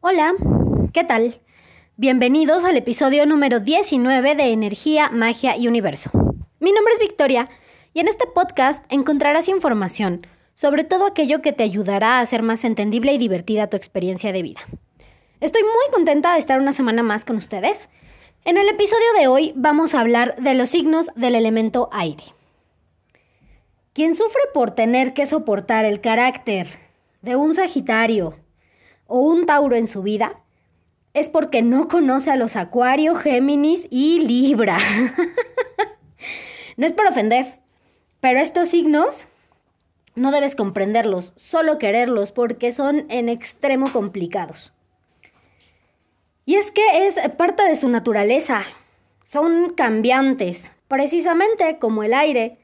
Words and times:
Hola, 0.00 0.32
¿qué 0.92 1.02
tal? 1.02 1.40
Bienvenidos 1.96 2.64
al 2.64 2.76
episodio 2.76 3.26
número 3.26 3.58
19 3.58 4.36
de 4.36 4.52
Energía, 4.52 5.08
Magia 5.08 5.56
y 5.56 5.66
Universo. 5.66 6.12
Mi 6.60 6.70
nombre 6.70 6.94
es 6.94 7.00
Victoria 7.00 7.48
y 7.92 7.98
en 7.98 8.06
este 8.06 8.28
podcast 8.28 8.84
encontrarás 8.90 9.48
información 9.48 10.24
sobre 10.54 10.84
todo 10.84 11.04
aquello 11.04 11.42
que 11.42 11.52
te 11.52 11.64
ayudará 11.64 12.18
a 12.18 12.20
hacer 12.20 12.42
más 12.42 12.64
entendible 12.64 13.12
y 13.12 13.18
divertida 13.18 13.70
tu 13.70 13.76
experiencia 13.76 14.32
de 14.32 14.42
vida. 14.42 14.60
Estoy 15.40 15.62
muy 15.62 15.92
contenta 15.92 16.34
de 16.34 16.38
estar 16.38 16.60
una 16.60 16.72
semana 16.72 17.02
más 17.02 17.24
con 17.24 17.34
ustedes. 17.34 17.88
En 18.44 18.56
el 18.56 18.68
episodio 18.68 19.12
de 19.18 19.26
hoy 19.26 19.52
vamos 19.56 19.94
a 19.94 20.00
hablar 20.00 20.36
de 20.40 20.54
los 20.54 20.68
signos 20.68 21.10
del 21.16 21.34
elemento 21.34 21.88
aire. 21.90 22.22
Quien 23.94 24.14
sufre 24.14 24.42
por 24.54 24.70
tener 24.70 25.12
que 25.12 25.26
soportar 25.26 25.84
el 25.84 26.00
carácter 26.00 26.68
de 27.20 27.34
un 27.34 27.56
Sagitario 27.56 28.36
o 29.08 29.18
un 29.18 29.46
Tauro 29.46 29.74
en 29.74 29.88
su 29.88 30.02
vida 30.02 30.40
es 31.14 31.28
porque 31.28 31.62
no 31.62 31.88
conoce 31.88 32.30
a 32.30 32.36
los 32.36 32.54
Acuario, 32.54 33.16
Géminis 33.16 33.88
y 33.90 34.20
Libra. 34.20 34.78
no 36.76 36.86
es 36.86 36.92
por 36.92 37.06
ofender, 37.06 37.58
pero 38.20 38.38
estos 38.38 38.68
signos 38.68 39.26
no 40.14 40.30
debes 40.30 40.54
comprenderlos, 40.54 41.32
solo 41.34 41.78
quererlos 41.78 42.30
porque 42.30 42.72
son 42.72 43.06
en 43.08 43.28
extremo 43.28 43.92
complicados. 43.92 44.72
Y 46.44 46.56
es 46.56 46.70
que 46.70 47.06
es 47.06 47.16
parte 47.36 47.62
de 47.62 47.76
su 47.76 47.88
naturaleza. 47.88 48.62
Son 49.24 49.74
cambiantes, 49.74 50.72
precisamente 50.88 51.78
como 51.78 52.02
el 52.02 52.14
aire. 52.14 52.58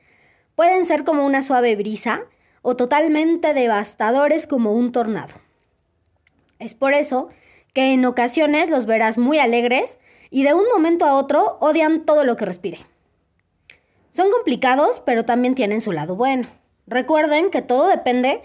Pueden 0.55 0.87
ser 0.87 1.05
como 1.05 1.27
una 1.27 1.43
suave 1.43 1.77
brisa 1.77 2.23
o 2.63 2.77
totalmente 2.77 3.53
devastadores 3.53 4.47
como 4.47 4.73
un 4.73 4.91
tornado. 4.91 5.44
Es 6.65 6.75
por 6.75 6.95
eso 6.95 7.29
que 7.75 7.93
en 7.93 8.07
ocasiones 8.07 8.71
los 8.71 8.87
verás 8.87 9.19
muy 9.19 9.39
alegres 9.39 9.99
y 10.31 10.45
de 10.45 10.55
un 10.55 10.65
momento 10.73 11.05
a 11.05 11.13
otro 11.13 11.59
odian 11.61 12.07
todo 12.07 12.25
lo 12.25 12.39
que 12.39 12.47
respire. 12.47 12.79
Son 14.09 14.31
complicados, 14.31 15.03
pero 15.05 15.27
también 15.27 15.55
tienen 15.55 15.83
su 15.83 15.93
lado 15.93 16.17
bueno. 16.17 16.49
Recuerden 16.87 17.51
que 17.51 17.61
todo 17.61 17.87
depende 17.89 18.41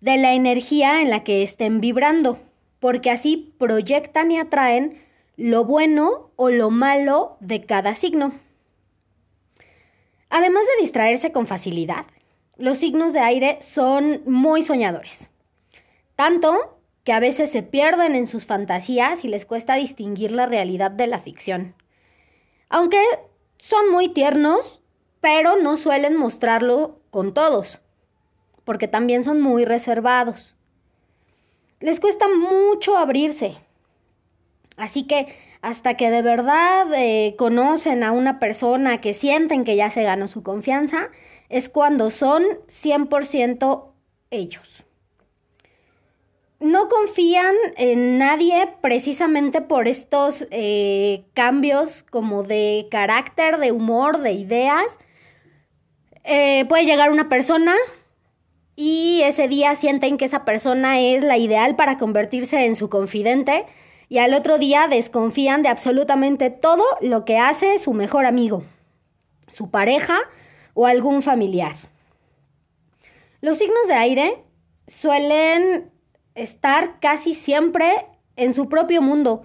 de 0.00 0.18
la 0.18 0.34
energía 0.34 1.02
en 1.02 1.10
la 1.10 1.24
que 1.24 1.42
estén 1.42 1.80
vibrando, 1.80 2.38
porque 2.78 3.10
así 3.10 3.52
proyectan 3.58 4.30
y 4.30 4.38
atraen 4.38 5.02
lo 5.36 5.64
bueno 5.64 6.30
o 6.36 6.50
lo 6.50 6.70
malo 6.70 7.36
de 7.40 7.64
cada 7.64 7.96
signo. 7.96 8.34
Además 10.30 10.62
de 10.76 10.82
distraerse 10.82 11.32
con 11.32 11.48
facilidad, 11.48 12.06
los 12.56 12.78
signos 12.78 13.12
de 13.12 13.20
aire 13.20 13.58
son 13.62 14.22
muy 14.26 14.62
soñadores. 14.62 15.30
Tanto 16.14 16.73
que 17.04 17.12
a 17.12 17.20
veces 17.20 17.50
se 17.50 17.62
pierden 17.62 18.14
en 18.14 18.26
sus 18.26 18.46
fantasías 18.46 19.24
y 19.24 19.28
les 19.28 19.46
cuesta 19.46 19.74
distinguir 19.76 20.32
la 20.32 20.46
realidad 20.46 20.90
de 20.90 21.06
la 21.06 21.20
ficción. 21.20 21.74
Aunque 22.68 22.98
son 23.58 23.90
muy 23.90 24.08
tiernos, 24.08 24.82
pero 25.20 25.56
no 25.56 25.76
suelen 25.76 26.16
mostrarlo 26.16 27.00
con 27.10 27.34
todos 27.34 27.80
porque 28.64 28.88
también 28.88 29.24
son 29.24 29.40
muy 29.40 29.64
reservados. 29.64 30.56
Les 31.80 32.00
cuesta 32.00 32.26
mucho 32.28 32.96
abrirse. 32.96 33.56
Así 34.76 35.06
que 35.06 35.36
hasta 35.60 35.96
que 35.96 36.10
de 36.10 36.22
verdad 36.22 36.86
eh, 36.94 37.36
conocen 37.38 38.02
a 38.02 38.12
una 38.12 38.38
persona 38.38 39.00
que 39.00 39.14
sienten 39.14 39.64
que 39.64 39.76
ya 39.76 39.90
se 39.90 40.02
ganó 40.02 40.28
su 40.28 40.42
confianza, 40.42 41.10
es 41.48 41.68
cuando 41.68 42.10
son 42.10 42.42
100% 42.68 43.92
ellos. 44.30 44.83
No 46.64 46.88
confían 46.88 47.54
en 47.76 48.16
nadie 48.16 48.70
precisamente 48.80 49.60
por 49.60 49.86
estos 49.86 50.46
eh, 50.50 51.26
cambios 51.34 52.04
como 52.04 52.42
de 52.42 52.88
carácter, 52.90 53.58
de 53.58 53.70
humor, 53.70 54.20
de 54.20 54.32
ideas. 54.32 54.98
Eh, 56.24 56.64
puede 56.64 56.86
llegar 56.86 57.10
una 57.10 57.28
persona, 57.28 57.74
y 58.76 59.20
ese 59.24 59.46
día 59.46 59.76
sienten 59.76 60.16
que 60.16 60.24
esa 60.24 60.46
persona 60.46 60.98
es 61.00 61.22
la 61.22 61.36
ideal 61.36 61.76
para 61.76 61.98
convertirse 61.98 62.64
en 62.64 62.76
su 62.76 62.88
confidente 62.88 63.66
y 64.08 64.16
al 64.16 64.32
otro 64.32 64.56
día 64.56 64.88
desconfían 64.88 65.60
de 65.60 65.68
absolutamente 65.68 66.48
todo 66.48 66.84
lo 67.02 67.26
que 67.26 67.36
hace 67.36 67.78
su 67.78 67.92
mejor 67.92 68.24
amigo, 68.24 68.64
su 69.48 69.70
pareja 69.70 70.18
o 70.72 70.86
algún 70.86 71.20
familiar. 71.20 71.74
Los 73.42 73.58
signos 73.58 73.86
de 73.86 73.94
aire 73.94 74.44
suelen 74.86 75.92
estar 76.34 77.00
casi 77.00 77.34
siempre 77.34 78.06
en 78.36 78.54
su 78.54 78.68
propio 78.68 79.02
mundo, 79.02 79.42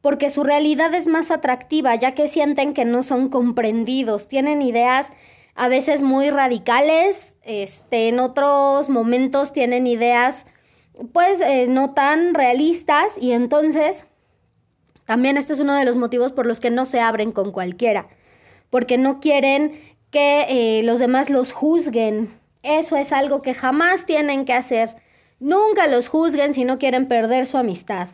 porque 0.00 0.30
su 0.30 0.42
realidad 0.42 0.94
es 0.94 1.06
más 1.06 1.30
atractiva, 1.30 1.94
ya 1.94 2.14
que 2.14 2.28
sienten 2.28 2.74
que 2.74 2.84
no 2.84 3.02
son 3.02 3.28
comprendidos, 3.28 4.28
tienen 4.28 4.62
ideas 4.62 5.12
a 5.54 5.68
veces 5.68 6.02
muy 6.02 6.30
radicales, 6.30 7.36
este, 7.42 8.08
en 8.08 8.18
otros 8.18 8.88
momentos 8.88 9.52
tienen 9.52 9.86
ideas 9.86 10.46
pues 11.12 11.40
eh, 11.40 11.66
no 11.68 11.94
tan 11.94 12.34
realistas 12.34 13.16
y 13.18 13.32
entonces 13.32 14.04
también 15.04 15.36
esto 15.36 15.52
es 15.52 15.60
uno 15.60 15.74
de 15.74 15.84
los 15.84 15.96
motivos 15.96 16.32
por 16.32 16.46
los 16.46 16.60
que 16.60 16.70
no 16.70 16.84
se 16.84 17.00
abren 17.00 17.32
con 17.32 17.52
cualquiera, 17.52 18.08
porque 18.70 18.98
no 18.98 19.20
quieren 19.20 19.80
que 20.10 20.46
eh, 20.48 20.82
los 20.84 20.98
demás 20.98 21.30
los 21.30 21.52
juzguen. 21.52 22.38
Eso 22.62 22.96
es 22.96 23.12
algo 23.12 23.42
que 23.42 23.54
jamás 23.54 24.06
tienen 24.06 24.44
que 24.44 24.52
hacer. 24.52 24.96
Nunca 25.42 25.88
los 25.88 26.06
juzguen 26.06 26.54
si 26.54 26.64
no 26.64 26.78
quieren 26.78 27.08
perder 27.08 27.48
su 27.48 27.58
amistad. 27.58 28.10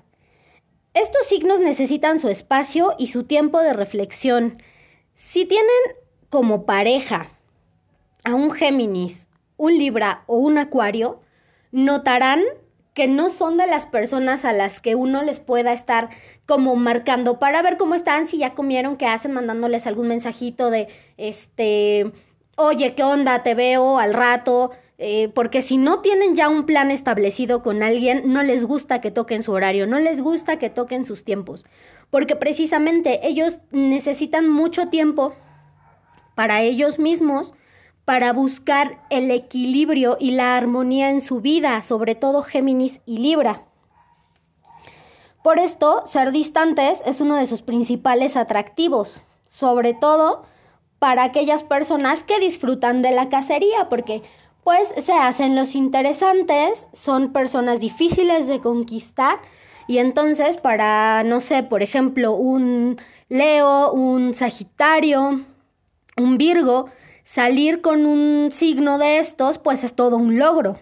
Estos 0.94 1.26
signos 1.26 1.60
necesitan 1.60 2.20
su 2.20 2.30
espacio 2.30 2.94
y 2.96 3.08
su 3.08 3.24
tiempo 3.24 3.60
de 3.60 3.74
reflexión. 3.74 4.62
Si 5.12 5.44
tienen 5.44 5.68
como 6.30 6.64
pareja 6.64 7.28
a 8.24 8.34
un 8.34 8.50
Géminis, 8.50 9.28
un 9.58 9.76
Libra 9.76 10.22
o 10.24 10.38
un 10.38 10.56
Acuario, 10.56 11.20
notarán 11.70 12.44
que 12.94 13.08
no 13.08 13.28
son 13.28 13.58
de 13.58 13.66
las 13.66 13.84
personas 13.84 14.46
a 14.46 14.54
las 14.54 14.80
que 14.80 14.94
uno 14.94 15.22
les 15.22 15.38
pueda 15.38 15.74
estar 15.74 16.08
como 16.46 16.76
marcando 16.76 17.38
para 17.38 17.60
ver 17.60 17.76
cómo 17.76 17.94
están, 17.94 18.26
si 18.26 18.38
ya 18.38 18.54
comieron, 18.54 18.96
qué 18.96 19.04
hacen, 19.04 19.32
mandándoles 19.32 19.86
algún 19.86 20.08
mensajito 20.08 20.70
de, 20.70 20.88
este, 21.18 22.10
oye, 22.56 22.94
¿qué 22.94 23.04
onda? 23.04 23.42
Te 23.42 23.54
veo 23.54 23.98
al 23.98 24.14
rato. 24.14 24.70
Eh, 25.00 25.28
porque 25.32 25.62
si 25.62 25.76
no 25.76 26.00
tienen 26.00 26.34
ya 26.34 26.48
un 26.48 26.66
plan 26.66 26.90
establecido 26.90 27.62
con 27.62 27.84
alguien, 27.84 28.32
no 28.32 28.42
les 28.42 28.64
gusta 28.64 29.00
que 29.00 29.12
toquen 29.12 29.44
su 29.44 29.52
horario, 29.52 29.86
no 29.86 30.00
les 30.00 30.20
gusta 30.20 30.58
que 30.58 30.70
toquen 30.70 31.04
sus 31.04 31.24
tiempos, 31.24 31.64
porque 32.10 32.34
precisamente 32.34 33.20
ellos 33.22 33.58
necesitan 33.70 34.50
mucho 34.50 34.88
tiempo 34.88 35.34
para 36.34 36.62
ellos 36.62 36.98
mismos, 36.98 37.54
para 38.04 38.32
buscar 38.32 39.04
el 39.08 39.30
equilibrio 39.30 40.16
y 40.18 40.32
la 40.32 40.56
armonía 40.56 41.10
en 41.10 41.20
su 41.20 41.40
vida, 41.40 41.82
sobre 41.82 42.16
todo 42.16 42.42
Géminis 42.42 43.00
y 43.06 43.18
Libra. 43.18 43.62
Por 45.44 45.60
esto, 45.60 46.02
ser 46.06 46.32
distantes 46.32 47.02
es 47.06 47.20
uno 47.20 47.36
de 47.36 47.46
sus 47.46 47.62
principales 47.62 48.36
atractivos, 48.36 49.22
sobre 49.46 49.94
todo 49.94 50.44
para 50.98 51.22
aquellas 51.22 51.62
personas 51.62 52.24
que 52.24 52.40
disfrutan 52.40 53.02
de 53.02 53.12
la 53.12 53.28
cacería, 53.28 53.88
porque 53.88 54.22
pues 54.68 54.92
se 55.02 55.14
hacen 55.14 55.56
los 55.56 55.74
interesantes, 55.74 56.88
son 56.92 57.32
personas 57.32 57.80
difíciles 57.80 58.46
de 58.46 58.60
conquistar 58.60 59.38
y 59.86 59.96
entonces 59.96 60.58
para, 60.58 61.22
no 61.24 61.40
sé, 61.40 61.62
por 61.62 61.82
ejemplo, 61.82 62.32
un 62.32 63.00
Leo, 63.30 63.90
un 63.92 64.34
Sagitario, 64.34 65.40
un 66.18 66.36
Virgo, 66.36 66.90
salir 67.24 67.80
con 67.80 68.04
un 68.04 68.52
signo 68.52 68.98
de 68.98 69.20
estos, 69.20 69.56
pues 69.56 69.84
es 69.84 69.96
todo 69.96 70.18
un 70.18 70.38
logro. 70.38 70.78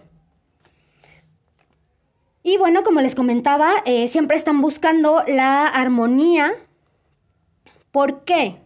Y 2.43 2.57
bueno, 2.57 2.83
como 2.83 2.99
les 2.99 3.15
comentaba, 3.15 3.83
eh, 3.85 4.09
siempre 4.09 4.35
están 4.35 4.61
buscando 4.61 5.23
la 5.27 5.65
armonía. 5.65 6.51
¿Por 7.91 8.25
qué? 8.25 8.59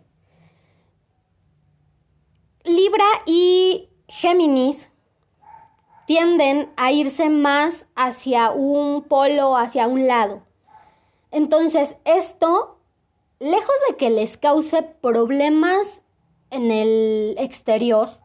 Libra 2.64 3.06
y 3.28 3.88
Géminis 4.08 4.91
tienden 6.12 6.70
a 6.76 6.92
irse 6.92 7.30
más 7.30 7.88
hacia 7.96 8.52
un 8.52 9.04
polo, 9.04 9.56
hacia 9.56 9.88
un 9.88 10.08
lado. 10.08 10.42
Entonces, 11.32 11.96
esto, 12.04 12.80
lejos 13.40 13.76
de 13.88 13.96
que 13.96 14.10
les 14.10 14.36
cause 14.36 14.84
problemas 14.84 16.04
en 16.50 16.70
el 16.70 17.36
exterior 17.38 18.20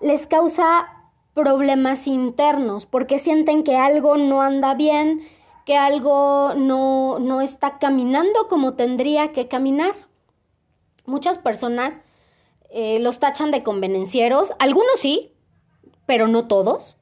les 0.00 0.28
causa 0.28 0.86
problemas 1.34 2.06
internos 2.06 2.86
porque 2.86 3.18
sienten 3.18 3.64
que 3.64 3.76
algo 3.76 4.16
no 4.16 4.40
anda 4.40 4.74
bien, 4.74 5.26
que 5.66 5.76
algo 5.76 6.54
no, 6.54 7.18
no 7.18 7.40
está 7.40 7.80
caminando 7.80 8.46
como 8.48 8.74
tendría 8.74 9.32
que 9.32 9.48
caminar. 9.48 9.96
Muchas 11.06 11.38
personas 11.38 12.00
eh, 12.70 13.00
los 13.00 13.18
tachan 13.18 13.50
de 13.50 13.64
convenencieros, 13.64 14.52
algunos 14.60 15.00
sí, 15.00 15.33
pero 16.06 16.28
no 16.28 16.46
todos. 16.46 16.96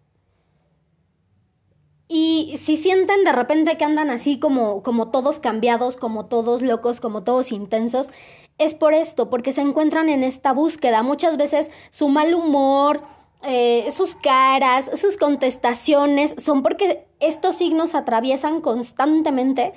Y 2.15 2.57
si 2.59 2.77
sienten 2.77 3.25
de 3.25 3.33
repente 3.33 3.79
que 3.79 3.85
andan 3.85 4.11
así 4.11 4.39
como, 4.39 4.83
como 4.83 5.11
todos 5.11 5.41
cambiados, 5.41 5.97
como 5.97 6.27
todos 6.27 6.61
locos, 6.61 7.01
como 7.01 7.23
todos 7.23 7.53
intensos, 7.53 8.11
es 8.59 8.75
por 8.75 8.93
esto, 8.93 9.31
porque 9.31 9.53
se 9.53 9.63
encuentran 9.63 10.11
en 10.11 10.23
esta 10.23 10.53
búsqueda. 10.53 11.03
Muchas 11.03 11.39
veces 11.39 11.71
su 11.89 12.09
mal 12.09 12.35
humor, 12.35 13.03
eh, 13.43 13.89
sus 13.91 14.15
caras, 14.15 14.91
sus 14.95 15.17
contestaciones, 15.17 16.35
son 16.37 16.63
porque 16.63 17.07
estos 17.19 17.57
signos 17.57 17.95
atraviesan 17.95 18.61
constantemente 18.61 19.73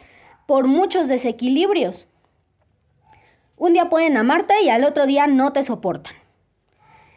por 0.45 0.68
muchos 0.68 1.07
desequilibrios. 1.07 2.06
Un 3.56 3.74
día 3.74 3.89
pueden 3.89 4.18
amarte 4.18 4.62
y 4.62 4.69
al 4.69 4.83
otro 4.83 5.06
día 5.06 5.27
no 5.27 5.54
te 5.54 5.63
soportan. 5.63 6.25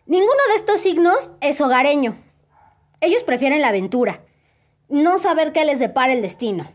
Ninguno 0.09 0.41
de 0.49 0.55
estos 0.55 0.81
signos 0.81 1.33
es 1.43 1.61
hogareño. 1.61 2.17
Ellos 3.03 3.23
prefieren 3.25 3.61
la 3.61 3.69
aventura, 3.69 4.23
no 4.89 5.19
saber 5.19 5.53
qué 5.53 5.67
les 5.67 5.79
depara 5.79 6.15
el 6.15 6.23
destino. 6.23 6.73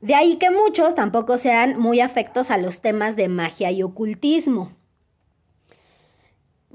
De 0.00 0.16
ahí 0.16 0.38
que 0.38 0.50
muchos 0.50 0.96
tampoco 0.96 1.38
sean 1.38 1.78
muy 1.78 2.00
afectos 2.00 2.50
a 2.50 2.58
los 2.58 2.80
temas 2.80 3.14
de 3.14 3.28
magia 3.28 3.70
y 3.70 3.84
ocultismo. 3.84 4.72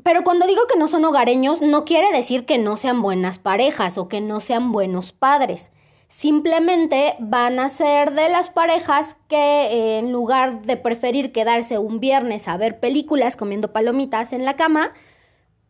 Pero 0.02 0.24
cuando 0.24 0.48
digo 0.48 0.62
que 0.72 0.80
no 0.80 0.88
son 0.88 1.04
hogareños, 1.04 1.60
no 1.60 1.84
quiere 1.84 2.14
decir 2.14 2.46
que 2.46 2.58
no 2.58 2.78
sean 2.78 3.02
buenas 3.02 3.38
parejas 3.38 3.98
o 3.98 4.08
que 4.08 4.22
no 4.22 4.40
sean 4.40 4.72
buenos 4.72 5.12
padres. 5.12 5.70
Simplemente 6.08 7.18
van 7.20 7.60
a 7.60 7.70
ser 7.70 8.14
de 8.14 8.30
las 8.30 8.50
parejas 8.50 9.18
que 9.28 9.98
en 9.98 10.14
lugar 10.14 10.62
de 10.62 10.78
preferir 10.78 11.34
quedarse 11.34 11.78
un 11.78 12.00
viernes 12.00 12.48
a 12.48 12.56
ver 12.56 12.80
películas 12.80 13.36
comiendo 13.36 13.74
palomitas 13.74 14.32
en 14.32 14.46
la 14.46 14.56
cama, 14.56 14.94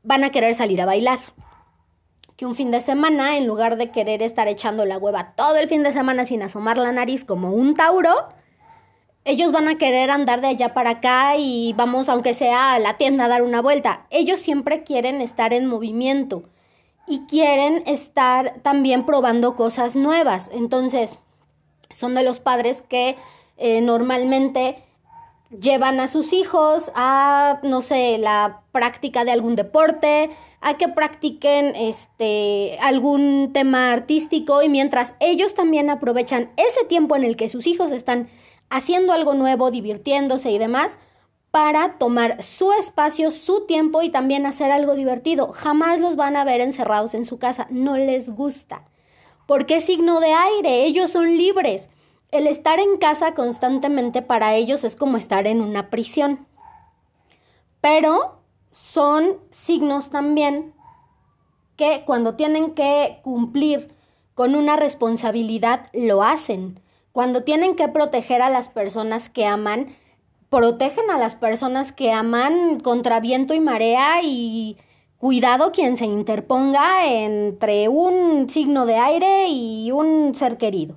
van 0.04 0.24
a 0.24 0.32
querer 0.32 0.54
salir 0.54 0.82
a 0.82 0.86
bailar. 0.86 1.20
Que 2.36 2.46
un 2.46 2.56
fin 2.56 2.72
de 2.72 2.82
semana, 2.82 3.38
en 3.38 3.48
lugar 3.48 3.76
de 3.76 3.92
querer 3.92 4.22
estar 4.22 4.48
echando 4.48 4.86
la 4.86 4.98
hueva 4.98 5.34
todo 5.36 5.58
el 5.58 5.68
fin 5.68 5.84
de 5.84 5.94
semana 5.94 6.26
sin 6.26 6.42
asomar 6.42 6.78
la 6.78 6.92
nariz 6.92 7.26
como 7.26 7.52
un 7.52 7.76
tauro, 7.76 8.30
ellos 9.26 9.52
van 9.52 9.68
a 9.68 9.78
querer 9.78 10.10
andar 10.10 10.42
de 10.42 10.48
allá 10.48 10.74
para 10.74 10.92
acá 10.92 11.36
y 11.38 11.74
vamos, 11.74 12.10
aunque 12.10 12.34
sea 12.34 12.74
a 12.74 12.80
la 12.80 12.98
tienda, 12.98 13.26
a 13.26 13.28
dar 13.28 13.42
una 13.42 13.62
vuelta. 13.62 14.06
Ellos 14.10 14.40
siempre 14.40 14.84
quieren 14.84 15.22
estar 15.22 15.54
en 15.54 15.66
movimiento 15.66 16.44
y 17.06 17.26
quieren 17.26 17.84
estar 17.86 18.56
también 18.62 19.06
probando 19.06 19.56
cosas 19.56 19.96
nuevas. 19.96 20.50
Entonces, 20.54 21.20
son 21.92 22.16
de 22.16 22.24
los 22.24 22.40
padres 22.40 22.82
que 22.82 23.18
eh, 23.58 23.82
normalmente 23.82 24.84
llevan 25.50 26.00
a 26.00 26.08
sus 26.08 26.34
hijos 26.34 26.92
a, 26.96 27.60
no 27.64 27.82
sé, 27.82 28.18
la 28.18 28.62
práctica 28.72 29.26
de 29.26 29.32
algún 29.32 29.56
deporte, 29.56 30.30
a 30.62 30.78
que 30.78 30.90
practiquen 30.90 31.76
este 31.76 32.78
algún 32.82 33.52
tema 33.54 33.92
artístico 33.94 34.62
y 34.62 34.70
mientras 34.70 35.16
ellos 35.20 35.54
también 35.54 35.90
aprovechan 35.90 36.52
ese 36.58 36.84
tiempo 36.86 37.16
en 37.16 37.24
el 37.24 37.38
que 37.38 37.50
sus 37.50 37.66
hijos 37.66 37.92
están 37.92 38.30
haciendo 38.70 39.14
algo 39.14 39.34
nuevo, 39.34 39.72
divirtiéndose 39.72 40.52
y 40.52 40.58
demás, 40.58 40.98
para 41.52 41.98
tomar 41.98 42.44
su 42.44 42.72
espacio, 42.74 43.32
su 43.32 43.66
tiempo 43.66 44.04
y 44.04 44.10
también 44.10 44.46
hacer 44.46 44.72
algo 44.72 44.96
divertido. 44.96 45.52
Jamás 45.54 46.00
los 46.00 46.16
van 46.16 46.36
a 46.36 46.44
ver 46.44 46.62
encerrados 46.62 47.14
en 47.16 47.26
su 47.26 47.40
casa, 47.40 47.66
no 47.72 47.98
les 47.98 48.30
gusta. 48.30 48.84
Porque 49.48 49.78
es 49.78 49.86
signo 49.86 50.20
de 50.20 50.32
aire, 50.32 50.84
ellos 50.84 51.12
son 51.12 51.38
libres. 51.38 51.90
El 52.32 52.46
estar 52.46 52.80
en 52.80 52.98
casa 52.98 53.34
constantemente 53.34 54.22
para 54.22 54.54
ellos 54.54 54.84
es 54.84 54.96
como 54.96 55.18
estar 55.18 55.48
en 55.48 55.62
una 55.62 55.90
prisión. 55.90 56.46
Pero 57.82 58.40
son 58.72 59.38
signos 59.50 60.12
también 60.12 60.74
que 61.76 62.04
cuando 62.06 62.36
tienen 62.36 62.76
que 62.76 63.20
cumplir 63.24 63.96
con 64.36 64.54
una 64.54 64.76
responsabilidad 64.76 65.88
lo 65.92 66.22
hacen. 66.22 66.80
Cuando 67.14 67.44
tienen 67.44 67.76
que 67.76 67.88
proteger 67.88 68.44
a 68.44 68.52
las 68.52 68.70
personas 68.70 69.30
que 69.30 69.48
aman, 69.48 69.88
protegen 70.50 71.10
a 71.10 71.18
las 71.18 71.34
personas 71.34 71.92
que 71.92 72.12
aman 72.12 72.80
contra 72.80 73.20
viento 73.20 73.56
y 73.56 73.60
marea 73.60 74.22
y 74.22 74.78
cuidado 75.18 75.72
quien 75.72 75.98
se 75.98 76.06
interponga 76.06 77.08
entre 77.08 77.90
un 77.90 78.50
signo 78.50 78.86
de 78.86 78.98
aire 78.98 79.48
y 79.48 79.92
un 79.92 80.36
ser 80.36 80.58
querido. 80.58 80.96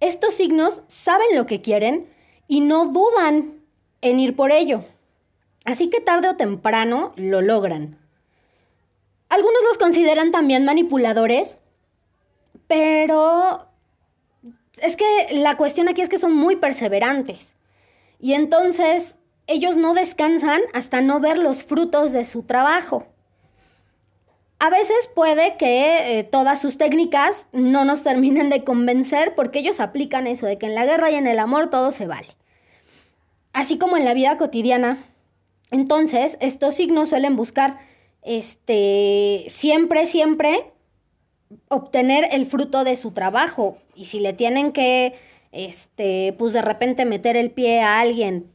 Estos 0.00 0.34
signos 0.34 0.82
saben 0.88 1.28
lo 1.34 1.46
que 1.46 1.60
quieren 1.60 2.08
y 2.48 2.60
no 2.60 2.86
dudan 2.86 3.60
en 4.00 4.18
ir 4.18 4.34
por 4.34 4.50
ello. 4.50 4.84
Así 5.64 5.90
que 5.90 6.00
tarde 6.00 6.28
o 6.28 6.36
temprano 6.36 7.12
lo 7.16 7.42
logran. 7.42 7.98
Algunos 9.28 9.62
los 9.68 9.78
consideran 9.78 10.32
también 10.32 10.64
manipuladores, 10.64 11.56
pero 12.66 13.66
es 14.78 14.96
que 14.96 15.28
la 15.32 15.56
cuestión 15.56 15.88
aquí 15.88 16.00
es 16.00 16.08
que 16.08 16.18
son 16.18 16.34
muy 16.34 16.56
perseverantes. 16.56 17.46
Y 18.18 18.32
entonces 18.32 19.16
ellos 19.46 19.76
no 19.76 19.94
descansan 19.94 20.62
hasta 20.72 21.00
no 21.00 21.20
ver 21.20 21.38
los 21.38 21.62
frutos 21.62 22.12
de 22.12 22.26
su 22.26 22.42
trabajo. 22.42 23.06
A 24.62 24.68
veces 24.68 25.10
puede 25.14 25.56
que 25.56 26.18
eh, 26.18 26.22
todas 26.22 26.60
sus 26.60 26.76
técnicas 26.76 27.46
no 27.50 27.86
nos 27.86 28.02
terminen 28.02 28.50
de 28.50 28.62
convencer 28.62 29.34
porque 29.34 29.60
ellos 29.60 29.80
aplican 29.80 30.26
eso 30.26 30.44
de 30.44 30.58
que 30.58 30.66
en 30.66 30.74
la 30.74 30.84
guerra 30.84 31.10
y 31.10 31.14
en 31.14 31.26
el 31.26 31.38
amor 31.38 31.70
todo 31.70 31.92
se 31.92 32.06
vale. 32.06 32.36
Así 33.54 33.78
como 33.78 33.96
en 33.96 34.04
la 34.04 34.12
vida 34.12 34.36
cotidiana. 34.36 35.02
Entonces, 35.70 36.36
estos 36.42 36.74
signos 36.74 37.08
suelen 37.08 37.36
buscar 37.36 37.78
este 38.22 39.46
siempre 39.48 40.06
siempre 40.06 40.70
obtener 41.68 42.28
el 42.30 42.44
fruto 42.44 42.84
de 42.84 42.96
su 42.96 43.12
trabajo 43.12 43.78
y 43.94 44.04
si 44.04 44.20
le 44.20 44.34
tienen 44.34 44.72
que 44.72 45.14
este 45.52 46.34
pues 46.38 46.52
de 46.52 46.60
repente 46.60 47.06
meter 47.06 47.38
el 47.38 47.50
pie 47.50 47.80
a 47.80 47.98
alguien 47.98 48.52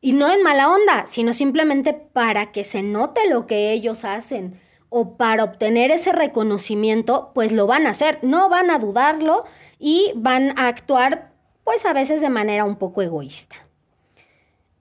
y 0.00 0.14
no 0.14 0.32
en 0.32 0.42
mala 0.42 0.70
onda, 0.70 1.04
sino 1.06 1.34
simplemente 1.34 1.92
para 1.92 2.52
que 2.52 2.64
se 2.64 2.82
note 2.82 3.28
lo 3.28 3.46
que 3.46 3.70
ellos 3.72 4.06
hacen 4.06 4.61
o 4.94 5.16
para 5.16 5.42
obtener 5.42 5.90
ese 5.90 6.12
reconocimiento, 6.12 7.30
pues 7.34 7.50
lo 7.50 7.66
van 7.66 7.86
a 7.86 7.90
hacer, 7.90 8.18
no 8.20 8.50
van 8.50 8.70
a 8.70 8.78
dudarlo 8.78 9.44
y 9.78 10.12
van 10.14 10.58
a 10.58 10.68
actuar 10.68 11.32
pues 11.64 11.86
a 11.86 11.94
veces 11.94 12.20
de 12.20 12.28
manera 12.28 12.66
un 12.66 12.76
poco 12.76 13.00
egoísta. 13.00 13.56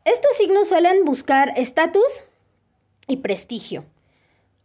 Estos 0.04 0.36
signos 0.36 0.68
suelen 0.68 1.06
buscar 1.06 1.54
estatus 1.56 2.22
y 3.08 3.18
prestigio. 3.18 3.86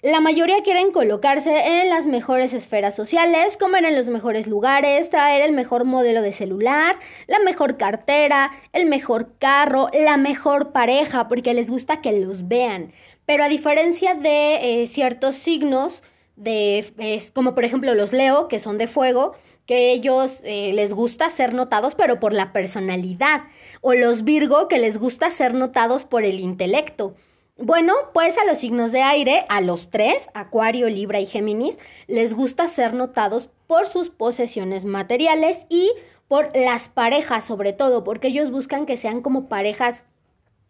La 0.02 0.20
mayoría 0.20 0.62
quieren 0.62 0.90
colocarse 0.92 1.80
en 1.80 1.90
las 1.90 2.06
mejores 2.06 2.52
esferas 2.52 2.96
sociales, 2.96 3.56
comer 3.56 3.84
en 3.84 3.96
los 3.96 4.08
mejores 4.08 4.46
lugares, 4.46 5.10
traer 5.10 5.42
el 5.42 5.52
mejor 5.52 5.84
modelo 5.84 6.22
de 6.22 6.32
celular, 6.32 6.96
la 7.28 7.38
mejor 7.38 7.76
cartera, 7.76 8.50
el 8.72 8.86
mejor 8.86 9.32
carro, 9.38 9.90
la 9.92 10.16
mejor 10.16 10.72
pareja, 10.72 11.28
porque 11.28 11.54
les 11.54 11.70
gusta 11.70 12.00
que 12.00 12.12
los 12.12 12.46
vean. 12.48 12.92
Pero 13.26 13.44
a 13.44 13.48
diferencia 13.48 14.14
de 14.14 14.82
eh, 14.82 14.86
ciertos 14.86 15.36
signos, 15.36 16.02
de, 16.36 17.30
como 17.34 17.54
por 17.54 17.64
ejemplo 17.64 17.94
los 17.94 18.12
Leo, 18.12 18.48
que 18.48 18.60
son 18.60 18.78
de 18.78 18.88
fuego, 18.88 19.34
que 19.66 19.90
ellos 19.92 20.40
eh, 20.44 20.72
les 20.74 20.92
gusta 20.92 21.28
ser 21.30 21.52
notados 21.52 21.94
pero 21.96 22.20
por 22.20 22.32
la 22.32 22.52
personalidad, 22.52 23.42
o 23.80 23.94
los 23.94 24.24
Virgo, 24.24 24.68
que 24.68 24.78
les 24.78 24.98
gusta 24.98 25.30
ser 25.30 25.54
notados 25.54 26.04
por 26.04 26.24
el 26.24 26.40
intelecto. 26.40 27.16
Bueno, 27.58 27.94
pues 28.12 28.36
a 28.36 28.44
los 28.44 28.58
signos 28.58 28.92
de 28.92 29.02
aire, 29.02 29.46
a 29.48 29.62
los 29.62 29.90
tres, 29.90 30.28
Acuario, 30.34 30.90
Libra 30.90 31.20
y 31.20 31.26
Géminis, 31.26 31.78
les 32.06 32.34
gusta 32.34 32.68
ser 32.68 32.92
notados 32.92 33.48
por 33.66 33.86
sus 33.86 34.10
posesiones 34.10 34.84
materiales 34.84 35.64
y 35.70 35.90
por 36.28 36.54
las 36.54 36.88
parejas 36.88 37.46
sobre 37.46 37.72
todo, 37.72 38.04
porque 38.04 38.28
ellos 38.28 38.50
buscan 38.50 38.84
que 38.84 38.98
sean 38.98 39.22
como 39.22 39.48
parejas 39.48 40.04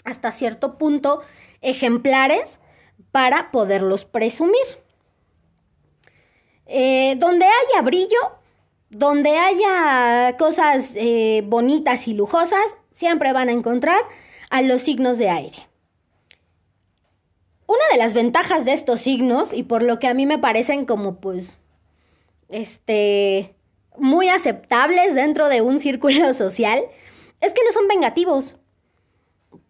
hasta 0.04 0.30
cierto 0.30 0.78
punto 0.78 1.22
ejemplares 1.60 2.60
para 3.12 3.50
poderlos 3.50 4.04
presumir. 4.04 4.66
Eh, 6.66 7.14
donde 7.18 7.46
haya 7.46 7.82
brillo, 7.82 8.18
donde 8.90 9.36
haya 9.36 10.36
cosas 10.36 10.90
eh, 10.94 11.42
bonitas 11.46 12.08
y 12.08 12.14
lujosas, 12.14 12.76
siempre 12.92 13.32
van 13.32 13.48
a 13.48 13.52
encontrar 13.52 14.00
a 14.50 14.62
los 14.62 14.82
signos 14.82 15.18
de 15.18 15.30
aire. 15.30 15.68
Una 17.66 17.82
de 17.90 17.98
las 17.98 18.14
ventajas 18.14 18.64
de 18.64 18.72
estos 18.72 19.00
signos, 19.00 19.52
y 19.52 19.64
por 19.64 19.82
lo 19.82 19.98
que 19.98 20.08
a 20.08 20.14
mí 20.14 20.24
me 20.26 20.38
parecen 20.38 20.86
como 20.86 21.20
pues, 21.20 21.56
este, 22.48 23.54
muy 23.98 24.28
aceptables 24.28 25.14
dentro 25.14 25.48
de 25.48 25.62
un 25.62 25.80
círculo 25.80 26.32
social, 26.34 26.84
es 27.40 27.52
que 27.52 27.64
no 27.64 27.72
son 27.72 27.88
vengativos. 27.88 28.56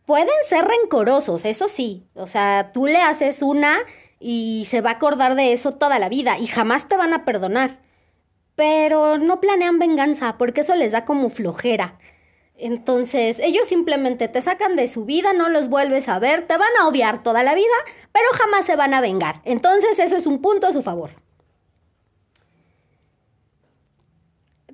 Pueden 0.06 0.28
ser 0.48 0.64
rencorosos, 0.64 1.44
eso 1.44 1.68
sí. 1.68 2.06
O 2.14 2.26
sea, 2.26 2.70
tú 2.72 2.86
le 2.86 3.02
haces 3.02 3.42
una 3.42 3.78
y 4.18 4.64
se 4.68 4.80
va 4.80 4.90
a 4.90 4.92
acordar 4.94 5.34
de 5.34 5.52
eso 5.52 5.72
toda 5.72 5.98
la 5.98 6.08
vida 6.08 6.38
y 6.38 6.46
jamás 6.46 6.88
te 6.88 6.96
van 6.96 7.12
a 7.12 7.24
perdonar. 7.24 7.80
Pero 8.54 9.18
no 9.18 9.40
planean 9.40 9.78
venganza 9.78 10.38
porque 10.38 10.62
eso 10.62 10.74
les 10.74 10.92
da 10.92 11.04
como 11.04 11.28
flojera. 11.28 11.98
Entonces, 12.56 13.38
ellos 13.40 13.68
simplemente 13.68 14.28
te 14.28 14.40
sacan 14.40 14.76
de 14.76 14.88
su 14.88 15.04
vida, 15.04 15.34
no 15.34 15.50
los 15.50 15.68
vuelves 15.68 16.08
a 16.08 16.18
ver, 16.18 16.46
te 16.46 16.56
van 16.56 16.70
a 16.80 16.88
odiar 16.88 17.22
toda 17.22 17.42
la 17.42 17.54
vida, 17.54 17.66
pero 18.12 18.26
jamás 18.32 18.64
se 18.64 18.76
van 18.76 18.94
a 18.94 19.02
vengar. 19.02 19.42
Entonces, 19.44 19.98
eso 19.98 20.16
es 20.16 20.26
un 20.26 20.40
punto 20.40 20.66
a 20.66 20.72
su 20.72 20.82
favor. 20.82 21.10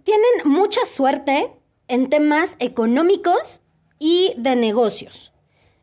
tienen 0.05 0.31
mucha 0.45 0.85
suerte 0.87 1.53
en 1.89 2.11
temas 2.11 2.57
económicos 2.59 3.62
y 4.03 4.35
de 4.37 4.57
negocios. 4.57 5.33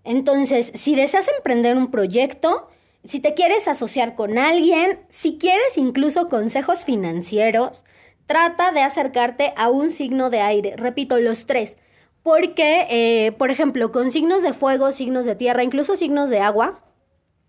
Entonces, 0.03 0.73
si 0.75 0.93
deseas 0.93 1.29
emprender 1.29 1.77
un 1.77 1.89
proyecto, 1.89 2.67
si 3.05 3.21
te 3.21 3.33
quieres 3.33 3.69
asociar 3.69 4.15
con 4.15 4.37
alguien, 4.37 4.99
si 5.07 5.37
quieres 5.37 5.77
incluso 5.77 6.27
consejos 6.27 6.83
financieros, 6.83 7.85
trata 8.25 8.73
de 8.73 8.81
acercarte 8.81 9.53
a 9.55 9.69
un 9.69 9.89
signo 9.89 10.29
de 10.29 10.41
aire. 10.41 10.75
Repito, 10.75 11.17
los 11.17 11.45
tres. 11.45 11.77
Porque, 12.21 12.87
eh, 12.89 13.31
por 13.31 13.51
ejemplo, 13.51 13.93
con 13.93 14.11
signos 14.11 14.43
de 14.43 14.51
fuego, 14.51 14.91
signos 14.91 15.25
de 15.25 15.35
tierra, 15.35 15.63
incluso 15.63 15.95
signos 15.95 16.29
de 16.29 16.41
agua, 16.41 16.81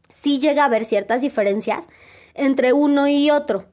sí 0.08 0.38
llega 0.38 0.62
a 0.62 0.66
haber 0.66 0.84
ciertas 0.84 1.20
diferencias 1.20 1.88
entre 2.34 2.72
uno 2.72 3.08
y 3.08 3.32
otro. 3.32 3.66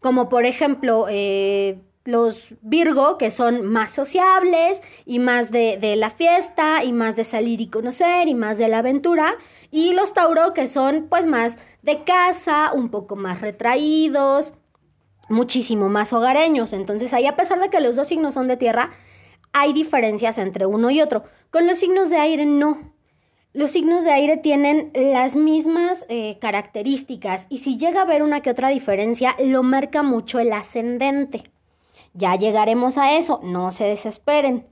Como 0.00 0.28
por 0.28 0.44
ejemplo, 0.46 1.06
eh, 1.08 1.78
los 2.04 2.54
Virgo, 2.62 3.18
que 3.18 3.30
son 3.30 3.64
más 3.66 3.92
sociables 3.92 4.82
y 5.04 5.18
más 5.18 5.50
de, 5.50 5.78
de, 5.80 5.96
la 5.96 6.10
fiesta 6.10 6.82
y 6.82 6.92
más 6.92 7.14
de 7.16 7.24
salir 7.24 7.60
y 7.60 7.68
conocer 7.68 8.28
y 8.28 8.34
más 8.34 8.58
de 8.58 8.68
la 8.68 8.78
aventura. 8.78 9.36
Y 9.70 9.92
los 9.92 10.14
Tauro, 10.14 10.54
que 10.54 10.68
son 10.68 11.06
pues 11.08 11.26
más 11.26 11.58
de 11.82 12.04
casa, 12.04 12.72
un 12.72 12.90
poco 12.90 13.16
más 13.16 13.40
retraídos, 13.40 14.54
muchísimo 15.28 15.88
más 15.88 16.12
hogareños. 16.12 16.72
Entonces 16.72 17.12
ahí 17.12 17.26
a 17.26 17.36
pesar 17.36 17.60
de 17.60 17.70
que 17.70 17.80
los 17.80 17.96
dos 17.96 18.08
signos 18.08 18.34
son 18.34 18.48
de 18.48 18.56
tierra, 18.56 18.90
hay 19.52 19.72
diferencias 19.72 20.38
entre 20.38 20.66
uno 20.66 20.90
y 20.90 21.00
otro. 21.00 21.24
Con 21.50 21.66
los 21.66 21.78
signos 21.78 22.10
de 22.10 22.18
aire 22.18 22.46
no. 22.46 22.92
Los 23.52 23.72
signos 23.72 24.04
de 24.04 24.12
aire 24.12 24.36
tienen 24.36 24.92
las 24.94 25.34
mismas 25.34 26.06
eh, 26.08 26.38
características 26.40 27.46
y 27.48 27.58
si 27.58 27.78
llega 27.78 28.00
a 28.00 28.04
haber 28.04 28.22
una 28.22 28.42
que 28.42 28.50
otra 28.50 28.68
diferencia, 28.68 29.34
lo 29.42 29.64
marca 29.64 30.02
mucho 30.04 30.38
el 30.38 30.52
ascendente. 30.52 31.50
Ya 32.12 32.34
llegaremos 32.36 32.98
a 32.98 33.12
eso, 33.16 33.40
no 33.42 33.70
se 33.70 33.84
desesperen. 33.84 34.66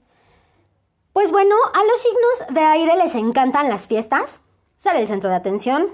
Pues 1.13 1.31
bueno, 1.31 1.55
a 1.73 1.83
los 1.85 2.01
signos 2.01 2.53
de 2.53 2.61
aire 2.61 2.95
les 2.97 3.15
encantan 3.15 3.69
las 3.69 3.87
fiestas, 3.87 4.41
ser 4.77 4.95
el 4.95 5.07
centro 5.07 5.29
de 5.29 5.35
atención, 5.35 5.87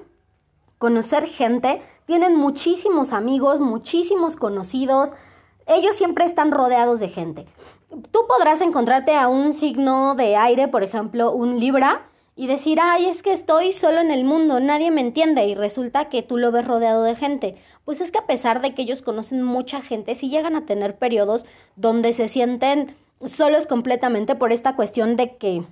conocer 0.77 1.25
gente, 1.27 1.81
tienen 2.05 2.35
muchísimos 2.35 3.13
amigos, 3.13 3.59
muchísimos 3.59 4.35
conocidos, 4.35 5.11
ellos 5.67 5.95
siempre 5.95 6.25
están 6.25 6.51
rodeados 6.51 6.99
de 6.99 7.09
gente. 7.09 7.45
Tú 8.11 8.27
podrás 8.27 8.61
encontrarte 8.61 9.15
a 9.15 9.27
un 9.27 9.53
signo 9.53 10.15
de 10.15 10.35
aire, 10.35 10.67
por 10.67 10.83
ejemplo, 10.83 11.31
un 11.31 11.59
Libra, 11.59 12.09
y 12.35 12.47
decir, 12.47 12.79
ay, 12.81 13.05
es 13.05 13.23
que 13.23 13.31
estoy 13.31 13.71
solo 13.71 14.01
en 14.01 14.11
el 14.11 14.25
mundo, 14.25 14.59
nadie 14.59 14.91
me 14.91 15.01
entiende 15.01 15.45
y 15.45 15.55
resulta 15.55 16.09
que 16.09 16.21
tú 16.21 16.37
lo 16.37 16.51
ves 16.51 16.67
rodeado 16.67 17.03
de 17.03 17.15
gente. 17.15 17.55
Pues 17.85 18.01
es 18.01 18.11
que 18.11 18.17
a 18.17 18.27
pesar 18.27 18.61
de 18.61 18.73
que 18.73 18.81
ellos 18.81 19.01
conocen 19.01 19.41
mucha 19.41 19.81
gente, 19.81 20.15
sí 20.15 20.29
llegan 20.29 20.55
a 20.55 20.65
tener 20.65 20.97
periodos 20.97 21.45
donde 21.77 22.11
se 22.11 22.27
sienten 22.27 22.95
solos 23.23 23.67
completamente 23.67 24.35
por 24.35 24.51
esta 24.51 24.75
cuestión 24.75 25.15
de 25.15 25.37
que 25.37 25.63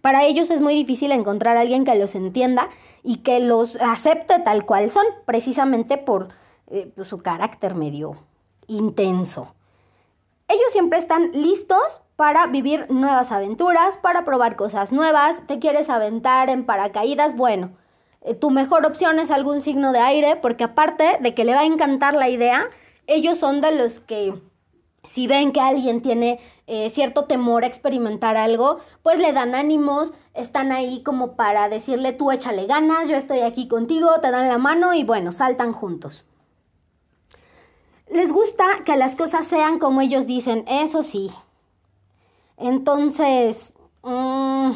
para 0.00 0.24
ellos 0.24 0.50
es 0.50 0.60
muy 0.60 0.74
difícil 0.74 1.12
encontrar 1.12 1.56
a 1.56 1.60
alguien 1.60 1.84
que 1.84 1.94
los 1.94 2.14
entienda 2.14 2.70
y 3.02 3.18
que 3.18 3.40
los 3.40 3.76
acepte 3.76 4.38
tal 4.40 4.64
cual 4.64 4.90
son, 4.90 5.04
precisamente 5.26 5.98
por 5.98 6.30
eh, 6.70 6.90
pues, 6.94 7.08
su 7.08 7.18
carácter 7.18 7.74
medio 7.74 8.16
intenso. 8.66 9.54
Ellos 10.48 10.72
siempre 10.72 10.98
están 10.98 11.30
listos 11.32 12.02
para 12.22 12.46
vivir 12.46 12.86
nuevas 12.88 13.32
aventuras, 13.32 13.96
para 13.96 14.24
probar 14.24 14.54
cosas 14.54 14.92
nuevas, 14.92 15.44
te 15.48 15.58
quieres 15.58 15.90
aventar 15.90 16.50
en 16.50 16.64
paracaídas, 16.64 17.34
bueno, 17.34 17.72
eh, 18.20 18.34
tu 18.34 18.50
mejor 18.50 18.86
opción 18.86 19.18
es 19.18 19.32
algún 19.32 19.60
signo 19.60 19.90
de 19.90 19.98
aire, 19.98 20.36
porque 20.36 20.62
aparte 20.62 21.18
de 21.20 21.34
que 21.34 21.44
le 21.44 21.52
va 21.52 21.62
a 21.62 21.64
encantar 21.64 22.14
la 22.14 22.28
idea, 22.28 22.70
ellos 23.08 23.38
son 23.38 23.60
de 23.60 23.74
los 23.74 23.98
que 23.98 24.40
si 25.08 25.26
ven 25.26 25.50
que 25.50 25.58
alguien 25.58 26.00
tiene 26.00 26.38
eh, 26.68 26.90
cierto 26.90 27.24
temor 27.24 27.64
a 27.64 27.66
experimentar 27.66 28.36
algo, 28.36 28.78
pues 29.02 29.18
le 29.18 29.32
dan 29.32 29.56
ánimos, 29.56 30.12
están 30.32 30.70
ahí 30.70 31.02
como 31.02 31.34
para 31.34 31.68
decirle 31.68 32.12
tú 32.12 32.30
échale 32.30 32.66
ganas, 32.66 33.08
yo 33.08 33.16
estoy 33.16 33.40
aquí 33.40 33.66
contigo, 33.66 34.20
te 34.20 34.30
dan 34.30 34.48
la 34.48 34.58
mano 34.58 34.94
y 34.94 35.02
bueno, 35.02 35.32
saltan 35.32 35.72
juntos. 35.72 36.24
Les 38.08 38.30
gusta 38.30 38.64
que 38.84 38.96
las 38.96 39.16
cosas 39.16 39.44
sean 39.44 39.80
como 39.80 40.02
ellos 40.02 40.28
dicen, 40.28 40.64
eso 40.68 41.02
sí, 41.02 41.32
entonces, 42.56 43.72
mm, 44.02 44.72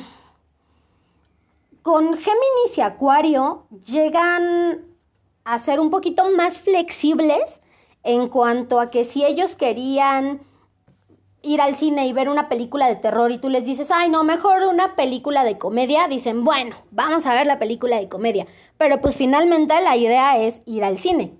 con 1.82 2.16
Géminis 2.16 2.78
y 2.78 2.80
Acuario 2.80 3.66
llegan 3.84 4.84
a 5.44 5.58
ser 5.58 5.78
un 5.78 5.90
poquito 5.90 6.30
más 6.30 6.60
flexibles 6.60 7.60
en 8.02 8.28
cuanto 8.28 8.80
a 8.80 8.90
que 8.90 9.04
si 9.04 9.24
ellos 9.24 9.56
querían 9.56 10.40
ir 11.42 11.60
al 11.60 11.76
cine 11.76 12.06
y 12.08 12.12
ver 12.12 12.28
una 12.28 12.48
película 12.48 12.88
de 12.88 12.96
terror 12.96 13.30
y 13.30 13.38
tú 13.38 13.48
les 13.48 13.64
dices, 13.64 13.90
ay, 13.92 14.08
no, 14.08 14.24
mejor 14.24 14.62
una 14.64 14.96
película 14.96 15.44
de 15.44 15.58
comedia, 15.58 16.08
dicen, 16.08 16.44
bueno, 16.44 16.74
vamos 16.90 17.24
a 17.24 17.34
ver 17.34 17.46
la 17.46 17.60
película 17.60 18.00
de 18.00 18.08
comedia. 18.08 18.46
Pero 18.78 19.00
pues 19.00 19.16
finalmente 19.16 19.80
la 19.80 19.96
idea 19.96 20.38
es 20.38 20.62
ir 20.66 20.82
al 20.82 20.98
cine. 20.98 21.34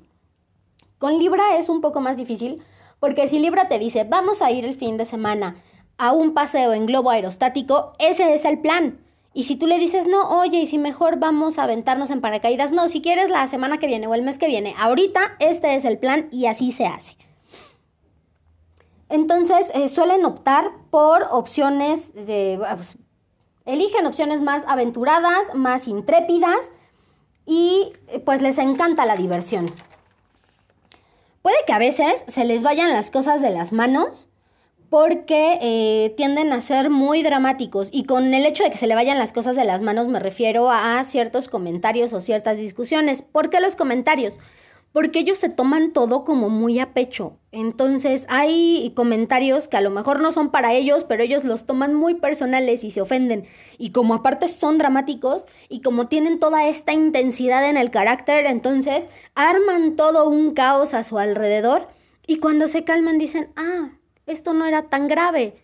Con 0.98 1.18
Libra 1.18 1.56
es 1.58 1.68
un 1.68 1.80
poco 1.80 2.00
más 2.00 2.16
difícil 2.16 2.62
porque 3.00 3.28
si 3.28 3.38
Libra 3.38 3.68
te 3.68 3.78
dice, 3.78 4.04
vamos 4.04 4.42
a 4.42 4.50
ir 4.50 4.64
el 4.64 4.74
fin 4.74 4.96
de 4.96 5.04
semana 5.04 5.56
a 5.98 6.12
un 6.12 6.34
paseo 6.34 6.72
en 6.72 6.86
globo 6.86 7.10
aerostático, 7.10 7.92
ese 7.98 8.34
es 8.34 8.44
el 8.44 8.58
plan. 8.58 8.98
Y 9.32 9.44
si 9.44 9.56
tú 9.56 9.66
le 9.66 9.78
dices, 9.78 10.06
no, 10.06 10.30
oye, 10.40 10.60
y 10.60 10.66
si 10.66 10.78
mejor 10.78 11.18
vamos 11.18 11.58
a 11.58 11.64
aventarnos 11.64 12.10
en 12.10 12.20
paracaídas, 12.20 12.72
no, 12.72 12.88
si 12.88 13.02
quieres 13.02 13.28
la 13.28 13.46
semana 13.48 13.78
que 13.78 13.86
viene 13.86 14.06
o 14.06 14.14
el 14.14 14.22
mes 14.22 14.38
que 14.38 14.46
viene, 14.46 14.74
ahorita 14.78 15.36
este 15.40 15.74
es 15.74 15.84
el 15.84 15.98
plan 15.98 16.28
y 16.30 16.46
así 16.46 16.72
se 16.72 16.86
hace. 16.86 17.16
Entonces 19.08 19.70
eh, 19.74 19.88
suelen 19.88 20.24
optar 20.24 20.72
por 20.90 21.26
opciones 21.30 22.14
de... 22.14 22.58
Pues, 22.58 22.96
eligen 23.66 24.06
opciones 24.06 24.40
más 24.40 24.64
aventuradas, 24.66 25.54
más 25.54 25.88
intrépidas 25.88 26.70
y 27.44 27.92
eh, 28.08 28.20
pues 28.20 28.40
les 28.40 28.58
encanta 28.58 29.04
la 29.04 29.16
diversión. 29.16 29.72
Puede 31.42 31.56
que 31.66 31.72
a 31.72 31.78
veces 31.78 32.24
se 32.28 32.44
les 32.44 32.62
vayan 32.62 32.92
las 32.92 33.10
cosas 33.10 33.42
de 33.42 33.50
las 33.50 33.72
manos 33.72 34.28
porque 34.88 35.58
eh, 35.60 36.14
tienden 36.16 36.52
a 36.52 36.60
ser 36.60 36.90
muy 36.90 37.22
dramáticos 37.22 37.88
y 37.90 38.04
con 38.04 38.32
el 38.32 38.46
hecho 38.46 38.64
de 38.64 38.70
que 38.70 38.78
se 38.78 38.86
le 38.86 38.94
vayan 38.94 39.18
las 39.18 39.32
cosas 39.32 39.56
de 39.56 39.64
las 39.64 39.80
manos 39.80 40.08
me 40.08 40.20
refiero 40.20 40.70
a 40.70 41.02
ciertos 41.04 41.48
comentarios 41.48 42.12
o 42.12 42.20
ciertas 42.20 42.58
discusiones. 42.58 43.22
¿Por 43.22 43.50
qué 43.50 43.60
los 43.60 43.76
comentarios? 43.76 44.38
Porque 44.92 45.18
ellos 45.18 45.38
se 45.38 45.50
toman 45.50 45.92
todo 45.92 46.24
como 46.24 46.48
muy 46.48 46.78
a 46.78 46.94
pecho. 46.94 47.38
Entonces 47.52 48.24
hay 48.28 48.92
comentarios 48.94 49.68
que 49.68 49.76
a 49.76 49.82
lo 49.82 49.90
mejor 49.90 50.20
no 50.20 50.32
son 50.32 50.50
para 50.50 50.72
ellos, 50.72 51.04
pero 51.04 51.22
ellos 51.22 51.44
los 51.44 51.66
toman 51.66 51.94
muy 51.94 52.14
personales 52.14 52.82
y 52.82 52.90
se 52.90 53.02
ofenden. 53.02 53.46
Y 53.76 53.90
como 53.90 54.14
aparte 54.14 54.48
son 54.48 54.78
dramáticos 54.78 55.46
y 55.68 55.82
como 55.82 56.06
tienen 56.06 56.38
toda 56.38 56.68
esta 56.68 56.92
intensidad 56.92 57.68
en 57.68 57.76
el 57.76 57.90
carácter, 57.90 58.46
entonces 58.46 59.08
arman 59.34 59.96
todo 59.96 60.28
un 60.28 60.54
caos 60.54 60.94
a 60.94 61.04
su 61.04 61.18
alrededor 61.18 61.88
y 62.26 62.38
cuando 62.38 62.66
se 62.68 62.84
calman 62.84 63.18
dicen, 63.18 63.48
ah, 63.56 63.90
esto 64.26 64.52
no 64.52 64.66
era 64.66 64.88
tan 64.88 65.08
grave. 65.08 65.54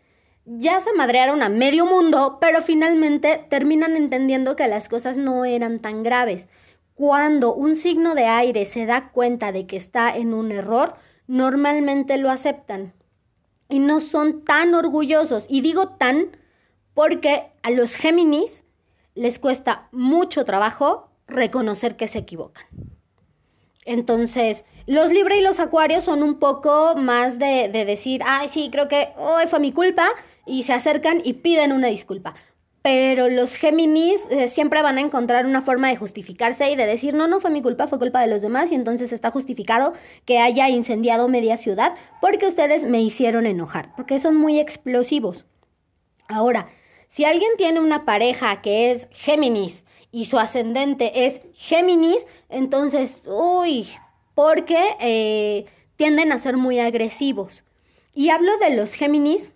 Ya 0.44 0.80
se 0.80 0.92
madrearon 0.92 1.42
a 1.42 1.48
medio 1.48 1.86
mundo, 1.86 2.38
pero 2.40 2.62
finalmente 2.62 3.44
terminan 3.50 3.96
entendiendo 3.96 4.56
que 4.56 4.66
las 4.68 4.88
cosas 4.88 5.16
no 5.16 5.44
eran 5.44 5.80
tan 5.80 6.02
graves. 6.02 6.48
Cuando 6.94 7.54
un 7.54 7.76
signo 7.76 8.14
de 8.14 8.26
aire 8.26 8.64
se 8.64 8.86
da 8.86 9.10
cuenta 9.10 9.52
de 9.52 9.66
que 9.66 9.76
está 9.76 10.16
en 10.16 10.34
un 10.34 10.52
error, 10.52 10.94
normalmente 11.26 12.16
lo 12.18 12.30
aceptan 12.30 12.92
y 13.68 13.78
no 13.78 14.00
son 14.00 14.44
tan 14.44 14.74
orgullosos. 14.74 15.46
Y 15.48 15.60
digo 15.60 15.90
tan 15.90 16.36
porque 16.94 17.52
a 17.62 17.70
los 17.70 17.94
Géminis 17.94 18.64
les 19.14 19.38
cuesta 19.38 19.88
mucho 19.92 20.44
trabajo 20.44 21.10
reconocer 21.26 21.96
que 21.96 22.08
se 22.08 22.18
equivocan. 22.18 22.66
Entonces, 23.84 24.64
los 24.86 25.10
Libra 25.10 25.36
y 25.36 25.42
los 25.42 25.60
Acuarios 25.60 26.04
son 26.04 26.22
un 26.22 26.38
poco 26.38 26.94
más 26.96 27.38
de, 27.38 27.68
decir, 27.68 28.20
ay, 28.24 28.48
sí, 28.48 28.68
creo 28.70 28.88
que 28.88 29.08
hoy 29.16 29.46
fue 29.48 29.58
mi 29.60 29.72
culpa, 29.72 30.12
y 30.46 30.64
se 30.64 30.72
acercan 30.72 31.20
y 31.24 31.34
piden 31.34 31.72
una 31.72 31.88
disculpa. 31.88 32.34
Pero 32.82 33.28
los 33.28 33.54
Géminis 33.54 34.20
eh, 34.30 34.48
siempre 34.48 34.82
van 34.82 34.98
a 34.98 35.02
encontrar 35.02 35.46
una 35.46 35.62
forma 35.62 35.88
de 35.88 35.96
justificarse 35.96 36.68
y 36.70 36.74
de 36.74 36.86
decir, 36.86 37.14
no, 37.14 37.28
no 37.28 37.38
fue 37.38 37.50
mi 37.50 37.62
culpa, 37.62 37.86
fue 37.86 38.00
culpa 38.00 38.20
de 38.20 38.26
los 38.26 38.42
demás 38.42 38.72
y 38.72 38.74
entonces 38.74 39.12
está 39.12 39.30
justificado 39.30 39.92
que 40.24 40.38
haya 40.38 40.68
incendiado 40.68 41.28
media 41.28 41.56
ciudad 41.58 41.94
porque 42.20 42.48
ustedes 42.48 42.82
me 42.82 43.00
hicieron 43.00 43.46
enojar, 43.46 43.94
porque 43.94 44.18
son 44.18 44.36
muy 44.36 44.58
explosivos. 44.58 45.44
Ahora, 46.26 46.66
si 47.06 47.24
alguien 47.24 47.52
tiene 47.56 47.78
una 47.78 48.04
pareja 48.04 48.62
que 48.62 48.90
es 48.90 49.06
Géminis 49.12 49.84
y 50.12 50.26
su 50.26 50.38
ascendente 50.38 51.26
es 51.26 51.40
Géminis, 51.54 52.26
entonces, 52.50 53.20
uy, 53.24 53.88
porque 54.34 54.96
eh, 55.00 55.64
tienden 55.96 56.30
a 56.30 56.38
ser 56.38 56.58
muy 56.58 56.78
agresivos. 56.78 57.64
Y 58.14 58.28
hablo 58.28 58.56
de 58.58 58.76
los 58.76 58.92
Géminis 58.92 59.50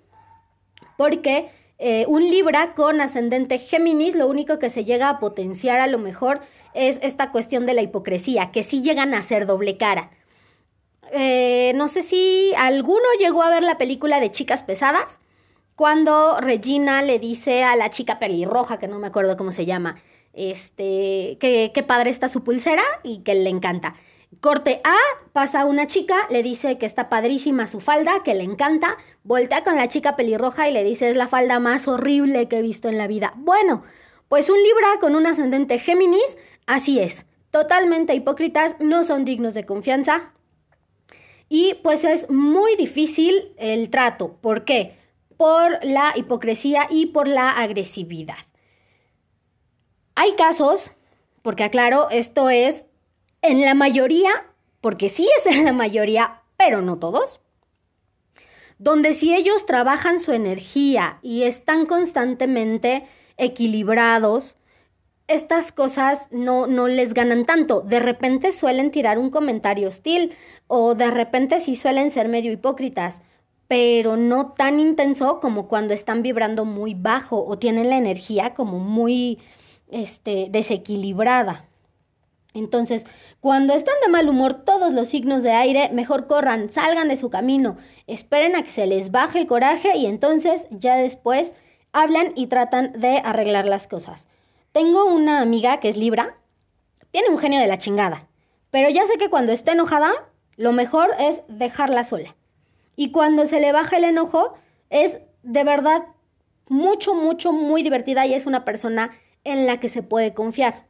porque 0.97 1.51
eh, 1.79 2.07
un 2.09 2.23
Libra 2.23 2.75
con 2.75 3.03
ascendente 3.03 3.59
Géminis, 3.59 4.15
lo 4.15 4.27
único 4.27 4.59
que 4.59 4.71
se 4.71 4.85
llega 4.85 5.11
a 5.11 5.19
potenciar 5.19 5.79
a 5.79 5.87
lo 5.87 5.99
mejor 5.99 6.41
es 6.73 6.99
esta 7.03 7.31
cuestión 7.31 7.67
de 7.67 7.75
la 7.75 7.83
hipocresía, 7.83 8.51
que 8.51 8.63
sí 8.63 8.83
llegan 8.83 9.13
a 9.13 9.23
ser 9.23 9.47
doble 9.47 9.77
cara. 9.77 10.11
Eh, 11.13 11.73
no 11.77 11.87
sé 11.87 12.03
si 12.03 12.53
alguno 12.57 13.05
llegó 13.21 13.43
a 13.43 13.51
ver 13.51 13.63
la 13.63 13.79
película 13.79 14.21
de 14.21 14.31
Chicas 14.31 14.63
Pesadas, 14.63 15.21
cuando 15.75 16.41
Regina 16.41 17.03
le 17.03 17.19
dice 17.19 17.63
a 17.63 17.77
la 17.77 17.91
chica 17.91 18.19
pelirroja, 18.19 18.79
que 18.79 18.89
no 18.89 18.99
me 18.99 19.09
acuerdo 19.09 19.37
cómo 19.37 19.53
se 19.53 19.67
llama, 19.67 19.97
este, 20.37 21.39
que, 21.41 21.85
padre 21.87 22.11
está 22.11 22.29
su 22.29 22.45
pulsera 22.45 22.85
y 23.03 23.19
que 23.23 23.35
le 23.35 23.51
encanta. 23.51 23.97
Corte 24.41 24.81
A, 24.85 24.97
pasa 25.33 25.65
una 25.65 25.87
chica, 25.87 26.27
le 26.31 26.43
dice 26.43 26.79
que 26.79 26.87
está 26.87 27.09
padrísima 27.09 27.67
su 27.67 27.81
falda, 27.81 28.23
que 28.23 28.35
le 28.35 28.45
encanta, 28.45 28.97
voltea 29.25 29.65
con 29.65 29.77
la 29.77 29.89
chica 29.89 30.15
pelirroja 30.15 30.69
y 30.69 30.73
le 30.73 30.85
dice 30.85 31.09
es 31.09 31.17
la 31.17 31.27
falda 31.27 31.59
más 31.59 31.89
horrible 31.89 32.49
que 32.49 32.59
he 32.59 32.63
visto 32.63 32.89
en 32.89 32.99
la 32.99 33.07
vida. 33.07 33.33
Bueno, 33.37 33.83
pues 34.29 34.51
un 34.51 34.63
Libra 34.63 35.01
con 35.01 35.15
un 35.15 35.27
ascendente 35.27 35.79
Géminis, 35.79 36.37
así 36.67 37.01
es, 37.01 37.25
totalmente 37.51 38.15
hipócritas, 38.15 38.77
no 38.79 39.05
son 39.05 39.25
dignos 39.25 39.55
de 39.55 39.65
confianza 39.65 40.33
y 41.49 41.75
pues 41.83 42.05
es 42.05 42.29
muy 42.29 42.77
difícil 42.77 43.53
el 43.57 43.91
trato. 43.91 44.37
¿Por 44.41 44.65
qué? 44.65 44.99
Por 45.37 45.85
la 45.85 46.13
hipocresía 46.17 46.89
y 46.91 47.07
por 47.07 47.29
la 47.29 47.51
agresividad. 47.51 48.37
Hay 50.19 50.35
casos, 50.35 50.91
porque 51.43 51.63
aclaro, 51.63 52.09
esto 52.11 52.49
es 52.49 52.87
en 53.43 53.61
la 53.61 53.75
mayoría, 53.75 54.31
porque 54.81 55.11
sí 55.11 55.29
es 55.39 55.47
en 55.47 55.67
la 55.67 55.75
mayoría, 55.75 56.41
pero 56.57 56.81
no 56.81 56.99
todos, 56.99 57.39
donde 58.79 59.13
si 59.13 59.35
ellos 59.35 59.67
trabajan 59.67 60.19
su 60.19 60.33
energía 60.33 61.19
y 61.21 61.43
están 61.43 61.85
constantemente 61.85 63.07
equilibrados, 63.37 64.57
estas 65.29 65.71
cosas 65.71 66.29
no, 66.31 66.67
no 66.67 66.89
les 66.89 67.13
ganan 67.13 67.45
tanto. 67.45 67.83
De 67.83 68.01
repente 68.01 68.53
suelen 68.53 68.91
tirar 68.91 69.19
un 69.19 69.29
comentario 69.29 69.89
hostil 69.89 70.33
o 70.67 70.95
de 70.95 71.11
repente 71.11 71.61
sí 71.61 71.77
suelen 71.77 72.11
ser 72.11 72.29
medio 72.29 72.53
hipócritas, 72.53 73.21
pero 73.69 74.17
no 74.17 74.53
tan 74.53 74.81
intenso 74.81 75.41
como 75.41 75.69
cuando 75.69 75.93
están 75.93 76.23
vibrando 76.23 76.65
muy 76.65 76.95
bajo 76.95 77.45
o 77.45 77.59
tienen 77.59 77.91
la 77.91 77.99
energía 77.99 78.55
como 78.55 78.79
muy 78.79 79.41
este, 79.91 80.49
desequilibrada. 80.51 81.67
Entonces, 82.55 83.05
cuando 83.41 83.75
están 83.75 83.95
de 84.03 84.11
mal 84.11 84.29
humor 84.29 84.65
todos 84.65 84.93
los 84.93 85.09
signos 85.09 85.43
de 85.43 85.53
aire, 85.53 85.91
mejor 85.93 86.27
corran, 86.27 86.71
salgan 86.71 87.09
de 87.09 87.17
su 87.17 87.29
camino, 87.29 87.77
esperen 88.07 88.57
a 88.57 88.63
que 88.63 88.71
se 88.71 88.87
les 88.87 89.11
baje 89.11 89.39
el 89.39 89.47
coraje 89.47 89.97
y 89.97 90.07
entonces 90.07 90.67
ya 90.71 90.97
después 90.97 91.53
hablan 91.93 92.33
y 92.35 92.47
tratan 92.47 92.99
de 92.99 93.19
arreglar 93.19 93.67
las 93.67 93.89
cosas. 93.89 94.27
Tengo 94.73 95.05
una 95.05 95.41
amiga 95.41 95.81
que 95.81 95.89
es 95.89 95.97
Libra, 95.97 96.39
tiene 97.11 97.29
un 97.29 97.39
genio 97.39 97.61
de 97.61 97.67
la 97.67 97.79
chingada, 97.79 98.27
pero 98.71 98.89
ya 98.89 99.07
sé 99.07 99.19
que 99.19 99.31
cuando 99.31 99.53
está 99.53 99.73
enojada, 99.73 100.13
lo 100.57 100.73
mejor 100.73 101.11
es 101.19 101.43
dejarla 101.49 102.05
sola. 102.05 102.37
Y 102.97 103.13
cuando 103.13 103.47
se 103.47 103.61
le 103.61 103.73
baja 103.73 103.99
el 103.99 104.05
enojo, 104.05 104.55
es 104.89 105.19
de 105.43 105.65
verdad 105.65 106.03
mucho, 106.69 107.15
mucho, 107.15 107.53
muy 107.53 107.83
divertida 107.83 108.27
y 108.27 108.35
es 108.35 108.47
una 108.47 108.65
persona 108.65 109.11
en 109.47 109.67
la 109.67 109.81
que 109.81 109.89
se 109.89 110.03
puede 110.03 110.35
confiar. 110.35 110.85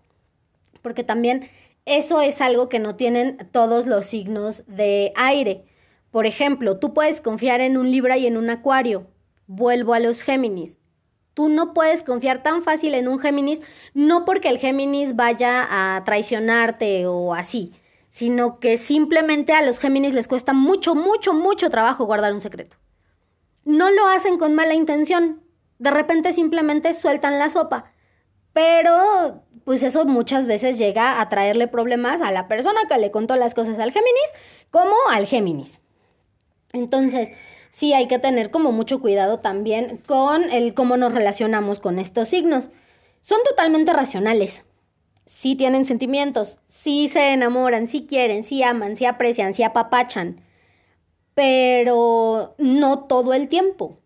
Porque 0.82 1.04
también 1.04 1.48
eso 1.84 2.20
es 2.20 2.40
algo 2.40 2.68
que 2.68 2.80
no 2.80 2.96
tienen 2.96 3.48
todos 3.52 3.86
los 3.86 4.06
signos 4.06 4.64
de 4.66 5.12
aire. 5.14 5.64
Por 6.10 6.26
ejemplo, 6.26 6.78
tú 6.78 6.94
puedes 6.94 7.20
confiar 7.20 7.60
en 7.60 7.76
un 7.76 7.90
Libra 7.90 8.16
y 8.16 8.26
en 8.26 8.36
un 8.36 8.50
Acuario. 8.50 9.06
Vuelvo 9.46 9.94
a 9.94 10.00
los 10.00 10.22
Géminis. 10.22 10.78
Tú 11.34 11.48
no 11.50 11.74
puedes 11.74 12.02
confiar 12.02 12.42
tan 12.42 12.62
fácil 12.62 12.94
en 12.94 13.08
un 13.08 13.18
Géminis, 13.18 13.60
no 13.92 14.24
porque 14.24 14.48
el 14.48 14.58
Géminis 14.58 15.14
vaya 15.14 15.66
a 15.68 16.02
traicionarte 16.04 17.06
o 17.06 17.34
así, 17.34 17.74
sino 18.08 18.58
que 18.58 18.78
simplemente 18.78 19.52
a 19.52 19.60
los 19.60 19.78
Géminis 19.78 20.14
les 20.14 20.28
cuesta 20.28 20.54
mucho, 20.54 20.94
mucho, 20.94 21.34
mucho 21.34 21.68
trabajo 21.68 22.06
guardar 22.06 22.32
un 22.32 22.40
secreto. 22.40 22.78
No 23.64 23.90
lo 23.90 24.06
hacen 24.08 24.38
con 24.38 24.54
mala 24.54 24.72
intención, 24.72 25.42
de 25.78 25.90
repente 25.90 26.32
simplemente 26.32 26.94
sueltan 26.94 27.38
la 27.38 27.50
sopa 27.50 27.92
pero 28.56 29.42
pues 29.64 29.82
eso 29.82 30.06
muchas 30.06 30.46
veces 30.46 30.78
llega 30.78 31.20
a 31.20 31.28
traerle 31.28 31.68
problemas 31.68 32.22
a 32.22 32.32
la 32.32 32.48
persona 32.48 32.80
que 32.88 32.96
le 32.96 33.10
contó 33.10 33.36
las 33.36 33.52
cosas 33.52 33.78
al 33.78 33.92
Géminis 33.92 34.32
como 34.70 34.94
al 35.10 35.26
Géminis. 35.26 35.82
Entonces, 36.72 37.34
sí 37.70 37.92
hay 37.92 38.08
que 38.08 38.18
tener 38.18 38.50
como 38.50 38.72
mucho 38.72 39.02
cuidado 39.02 39.40
también 39.40 39.98
con 40.06 40.50
el 40.50 40.72
cómo 40.72 40.96
nos 40.96 41.12
relacionamos 41.12 41.80
con 41.80 41.98
estos 41.98 42.30
signos. 42.30 42.70
Son 43.20 43.40
totalmente 43.46 43.92
racionales. 43.92 44.64
Sí 45.26 45.54
tienen 45.54 45.84
sentimientos, 45.84 46.58
sí 46.68 47.08
se 47.08 47.34
enamoran, 47.34 47.88
sí 47.88 48.06
quieren, 48.08 48.42
sí 48.42 48.62
aman, 48.62 48.96
sí 48.96 49.04
aprecian, 49.04 49.52
sí 49.52 49.64
apapachan, 49.64 50.40
pero 51.34 52.54
no 52.56 53.00
todo 53.00 53.34
el 53.34 53.48
tiempo 53.48 53.98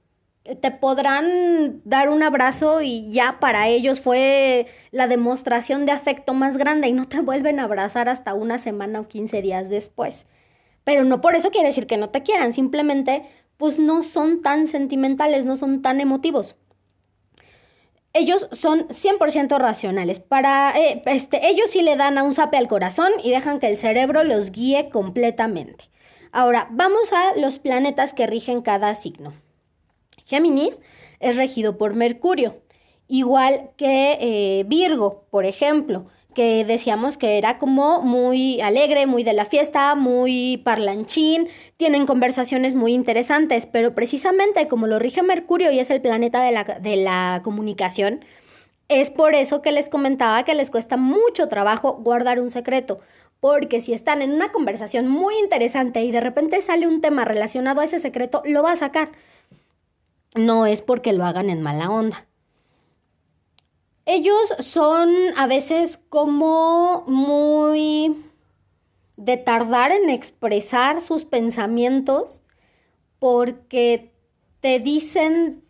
te 0.57 0.71
podrán 0.71 1.81
dar 1.85 2.09
un 2.09 2.23
abrazo 2.23 2.81
y 2.83 3.11
ya 3.11 3.39
para 3.41 3.69
ellos 3.69 4.01
fue 4.01 4.67
la 4.91 5.07
demostración 5.07 5.87
de 5.87 5.93
afecto 5.93 6.35
más 6.35 6.57
grande 6.57 6.89
y 6.89 6.93
no 6.93 7.09
te 7.09 7.21
vuelven 7.21 7.61
a 7.61 7.65
abrazar 7.65 8.09
hasta 8.09 8.35
una 8.35 8.59
semana 8.59 9.01
o 9.01 9.09
15 9.09 9.43
días 9.43 9.69
después. 9.69 10.27
Pero 10.85 11.05
no 11.05 11.21
por 11.21 11.35
eso 11.35 11.51
quiere 11.51 11.69
decir 11.69 11.87
que 11.87 11.97
no 11.97 12.11
te 12.11 12.23
quieran, 12.23 12.53
simplemente 12.53 13.25
pues 13.57 13.79
no 13.79 14.03
son 14.03 14.43
tan 14.43 14.67
sentimentales, 14.67 15.45
no 15.45 15.57
son 15.57 15.83
tan 15.83 16.01
emotivos. 16.01 16.57
Ellos 18.13 18.49
son 18.51 18.89
100% 18.89 19.59
racionales. 19.59 20.19
Para 20.19 20.77
eh, 20.77 21.03
este, 21.07 21.49
ellos 21.49 21.71
sí 21.71 21.83
le 21.83 21.97
dan 21.97 22.19
a 22.19 22.25
un 22.25 22.35
zape 22.35 22.57
al 22.57 22.67
corazón 22.67 23.13
y 23.23 23.31
dejan 23.31 23.61
que 23.61 23.69
el 23.69 23.79
cerebro 23.79 24.25
los 24.25 24.51
guíe 24.51 24.89
completamente. 24.89 25.85
Ahora, 26.33 26.69
vamos 26.71 27.13
a 27.13 27.39
los 27.39 27.59
planetas 27.59 28.15
que 28.15 28.27
rigen 28.27 28.63
cada 28.63 28.95
signo. 28.95 29.35
Géminis 30.31 30.81
es 31.19 31.37
regido 31.37 31.77
por 31.77 31.95
Mercurio, 31.95 32.63
igual 33.09 33.71
que 33.77 34.17
eh, 34.21 34.65
Virgo, 34.65 35.25
por 35.29 35.45
ejemplo, 35.45 36.07
que 36.35 36.65
decíamos 36.65 37.17
que 37.17 37.37
era 37.37 37.59
como 37.59 38.01
muy 38.01 38.61
alegre, 38.61 39.07
muy 39.07 39.25
de 39.25 39.33
la 39.33 39.45
fiesta, 39.45 39.97
muy 39.97 40.63
parlanchín, 40.65 41.49
tienen 41.77 42.07
conversaciones 42.07 42.77
muy 42.77 42.95
interesantes, 42.95 43.67
pero 43.67 43.97
precisamente 43.97 44.69
como 44.69 44.87
lo 44.87 45.01
rige 45.01 45.25
Mercurio 45.25 45.73
y 45.73 45.81
es 45.81 45.91
el 45.91 46.01
planeta 46.01 46.45
de 46.45 46.53
la, 46.53 46.63
de 46.63 46.97
la 46.97 47.41
comunicación, 47.43 48.25
es 48.89 49.11
por 49.11 49.35
eso 49.35 49.63
que 49.63 49.73
les 49.73 49.89
comentaba 49.89 50.45
que 50.45 50.55
les 50.55 50.71
cuesta 50.71 50.97
mucho 50.97 51.49
trabajo 51.49 51.95
guardar 51.95 52.39
un 52.39 52.51
secreto, 52.51 53.01
porque 53.41 53.81
si 53.81 53.95
están 53.95 54.23
en 54.23 54.33
una 54.33 54.53
conversación 54.53 55.09
muy 55.09 55.37
interesante 55.41 56.05
y 56.05 56.13
de 56.13 56.21
repente 56.21 56.63
sale 56.63 56.87
un 56.87 57.01
tema 57.01 57.25
relacionado 57.25 57.81
a 57.81 57.85
ese 57.85 57.99
secreto, 57.99 58.43
lo 58.45 58.63
va 58.63 58.73
a 58.73 58.77
sacar 58.77 59.11
no 60.35 60.67
es 60.67 60.83
porque 60.83 61.13
lo 61.13 61.25
hagan 61.25 61.51
en 61.51 61.63
mala 61.63 61.91
onda. 61.91 62.27
Ellos 64.07 64.55
son 64.59 65.11
a 65.37 65.47
veces 65.47 65.99
como 66.09 67.05
muy 67.07 68.25
de 69.17 69.37
tardar 69.37 69.93
en 69.93 70.11
expresar 70.11 71.01
sus 71.01 71.25
pensamientos 71.25 72.43
porque 73.19 74.13
te 74.61 74.79
dicen, 74.79 75.63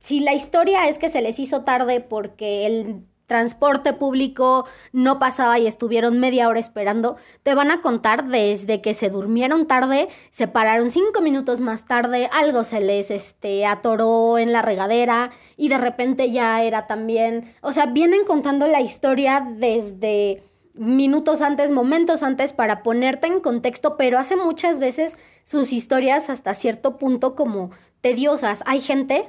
si 0.00 0.20
la 0.20 0.34
historia 0.34 0.88
es 0.88 0.98
que 0.98 1.08
se 1.08 1.22
les 1.22 1.38
hizo 1.38 1.62
tarde 1.62 2.00
porque 2.00 2.66
el 2.66 3.06
transporte 3.26 3.92
público 3.92 4.66
no 4.92 5.18
pasaba 5.18 5.58
y 5.58 5.66
estuvieron 5.66 6.18
media 6.18 6.48
hora 6.48 6.60
esperando, 6.60 7.16
te 7.42 7.54
van 7.54 7.70
a 7.70 7.80
contar 7.80 8.26
desde 8.28 8.80
que 8.80 8.94
se 8.94 9.10
durmieron 9.10 9.66
tarde, 9.66 10.08
se 10.30 10.48
pararon 10.48 10.90
cinco 10.90 11.20
minutos 11.20 11.60
más 11.60 11.86
tarde, 11.86 12.28
algo 12.32 12.64
se 12.64 12.80
les 12.80 13.10
este, 13.10 13.66
atoró 13.66 14.38
en 14.38 14.52
la 14.52 14.62
regadera 14.62 15.30
y 15.56 15.68
de 15.68 15.78
repente 15.78 16.30
ya 16.30 16.62
era 16.62 16.86
también, 16.86 17.54
o 17.60 17.72
sea, 17.72 17.86
vienen 17.86 18.24
contando 18.24 18.66
la 18.66 18.80
historia 18.80 19.46
desde 19.56 20.42
minutos 20.74 21.40
antes, 21.40 21.70
momentos 21.70 22.22
antes 22.22 22.52
para 22.52 22.82
ponerte 22.82 23.26
en 23.26 23.40
contexto, 23.40 23.96
pero 23.96 24.18
hace 24.18 24.36
muchas 24.36 24.78
veces 24.78 25.16
sus 25.44 25.72
historias 25.72 26.28
hasta 26.28 26.54
cierto 26.54 26.98
punto 26.98 27.34
como 27.34 27.70
tediosas. 28.02 28.62
Hay 28.66 28.80
gente 28.80 29.28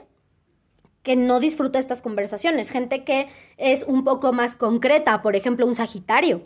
que 1.08 1.16
no 1.16 1.40
disfruta 1.40 1.80
estas 1.80 2.02
conversaciones, 2.02 2.70
gente 2.70 3.06
que 3.06 3.30
es 3.56 3.84
un 3.84 4.04
poco 4.04 4.34
más 4.34 4.58
concreta, 4.58 5.22
por 5.22 5.38
ejemplo, 5.38 5.66
un 5.66 5.74
Sagitario. 5.74 6.42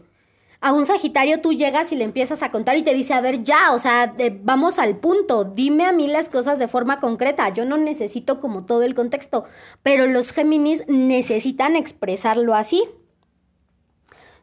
A 0.59 0.71
un 0.71 0.85
Sagitario 0.85 1.41
tú 1.41 1.51
llegas 1.51 1.91
y 1.91 1.95
le 1.95 2.03
empiezas 2.03 2.43
a 2.43 2.51
contar 2.51 2.77
y 2.77 2.83
te 2.83 2.93
dice, 2.93 3.15
a 3.15 3.21
ver, 3.21 3.43
ya, 3.43 3.73
o 3.73 3.79
sea, 3.79 4.13
vamos 4.43 4.77
al 4.77 4.97
punto, 4.97 5.45
dime 5.45 5.87
a 5.87 5.91
mí 5.91 6.05
las 6.07 6.29
cosas 6.29 6.59
de 6.59 6.67
forma 6.67 6.99
concreta, 6.99 7.49
yo 7.49 7.65
no 7.65 7.75
necesito 7.75 8.39
como 8.39 8.67
todo 8.67 8.83
el 8.83 8.93
contexto, 8.93 9.45
pero 9.81 10.05
los 10.05 10.31
Géminis 10.31 10.83
necesitan 10.87 11.75
expresarlo 11.75 12.53
así. 12.53 12.83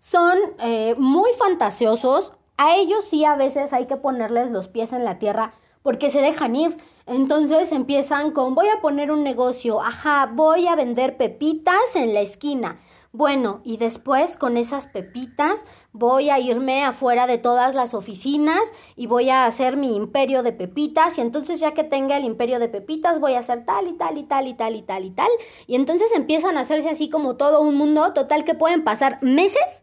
Son 0.01 0.37
eh, 0.59 0.97
muy 0.99 1.31
fantasiosos, 1.39 2.33
a 2.57 2.75
ellos 2.75 3.05
sí 3.05 3.25
a 3.25 3.37
veces 3.37 3.73
hay 3.73 3.87
que 3.87 3.97
ponerles 3.97 4.51
los 4.51 4.67
pies 4.67 4.93
en 4.93 5.05
la 5.05 5.21
tierra 5.21 5.53
porque 5.83 6.11
se 6.11 6.21
dejan 6.21 6.57
ir. 6.57 6.77
Entonces 7.07 7.73
empiezan 7.73 8.33
con 8.33 8.55
voy 8.55 8.69
a 8.69 8.81
poner 8.81 9.11
un 9.11 9.25
negocio, 9.25 9.81
ajá, 9.81 10.31
voy 10.33 10.67
a 10.67 10.77
vender 10.77 11.17
pepitas 11.17 11.95
en 11.95 12.13
la 12.13 12.21
esquina, 12.21 12.79
bueno, 13.13 13.63
y 13.65 13.79
después 13.79 14.37
con 14.37 14.59
esas 14.59 14.87
pepitas 14.87 15.65
voy 15.93 16.29
a 16.29 16.39
irme 16.39 16.85
afuera 16.85 17.27
de 17.27 17.39
todas 17.39 17.75
las 17.75 17.95
oficinas 17.95 18.61
y 18.97 19.07
voy 19.07 19.31
a 19.31 19.47
hacer 19.47 19.79
mi 19.79 19.97
imperio 19.97 20.43
de 20.43 20.53
pepitas 20.53 21.17
y 21.17 21.23
entonces 21.23 21.59
ya 21.59 21.73
que 21.73 21.85
tenga 21.85 22.19
el 22.19 22.25
imperio 22.25 22.59
de 22.59 22.69
pepitas 22.69 23.19
voy 23.19 23.33
a 23.33 23.39
hacer 23.39 23.65
tal 23.65 23.89
y 23.89 23.95
tal 23.95 24.19
y 24.19 24.25
tal 24.25 24.47
y 24.47 24.55
tal 24.55 24.77
y 24.77 24.83
tal 24.83 25.05
y 25.07 25.11
tal 25.11 25.31
y 25.67 25.75
entonces 25.75 26.11
empiezan 26.15 26.59
a 26.59 26.61
hacerse 26.61 26.91
así 26.91 27.09
como 27.09 27.37
todo 27.37 27.63
un 27.63 27.77
mundo 27.77 28.13
total 28.13 28.45
que 28.45 28.55
pueden 28.55 28.85
pasar 28.85 29.19
meses 29.23 29.83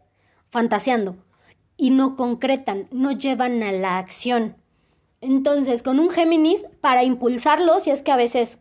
fantaseando 0.50 1.16
y 1.76 1.90
no 1.90 2.14
concretan, 2.14 2.86
no 2.92 3.10
llevan 3.10 3.62
a 3.62 3.72
la 3.72 3.98
acción. 3.98 4.56
Entonces, 5.26 5.82
con 5.82 5.98
un 5.98 6.08
Géminis, 6.08 6.64
para 6.80 7.02
impulsarlo, 7.02 7.80
si 7.80 7.90
es 7.90 8.02
que 8.02 8.12
a 8.12 8.16
veces 8.16 8.58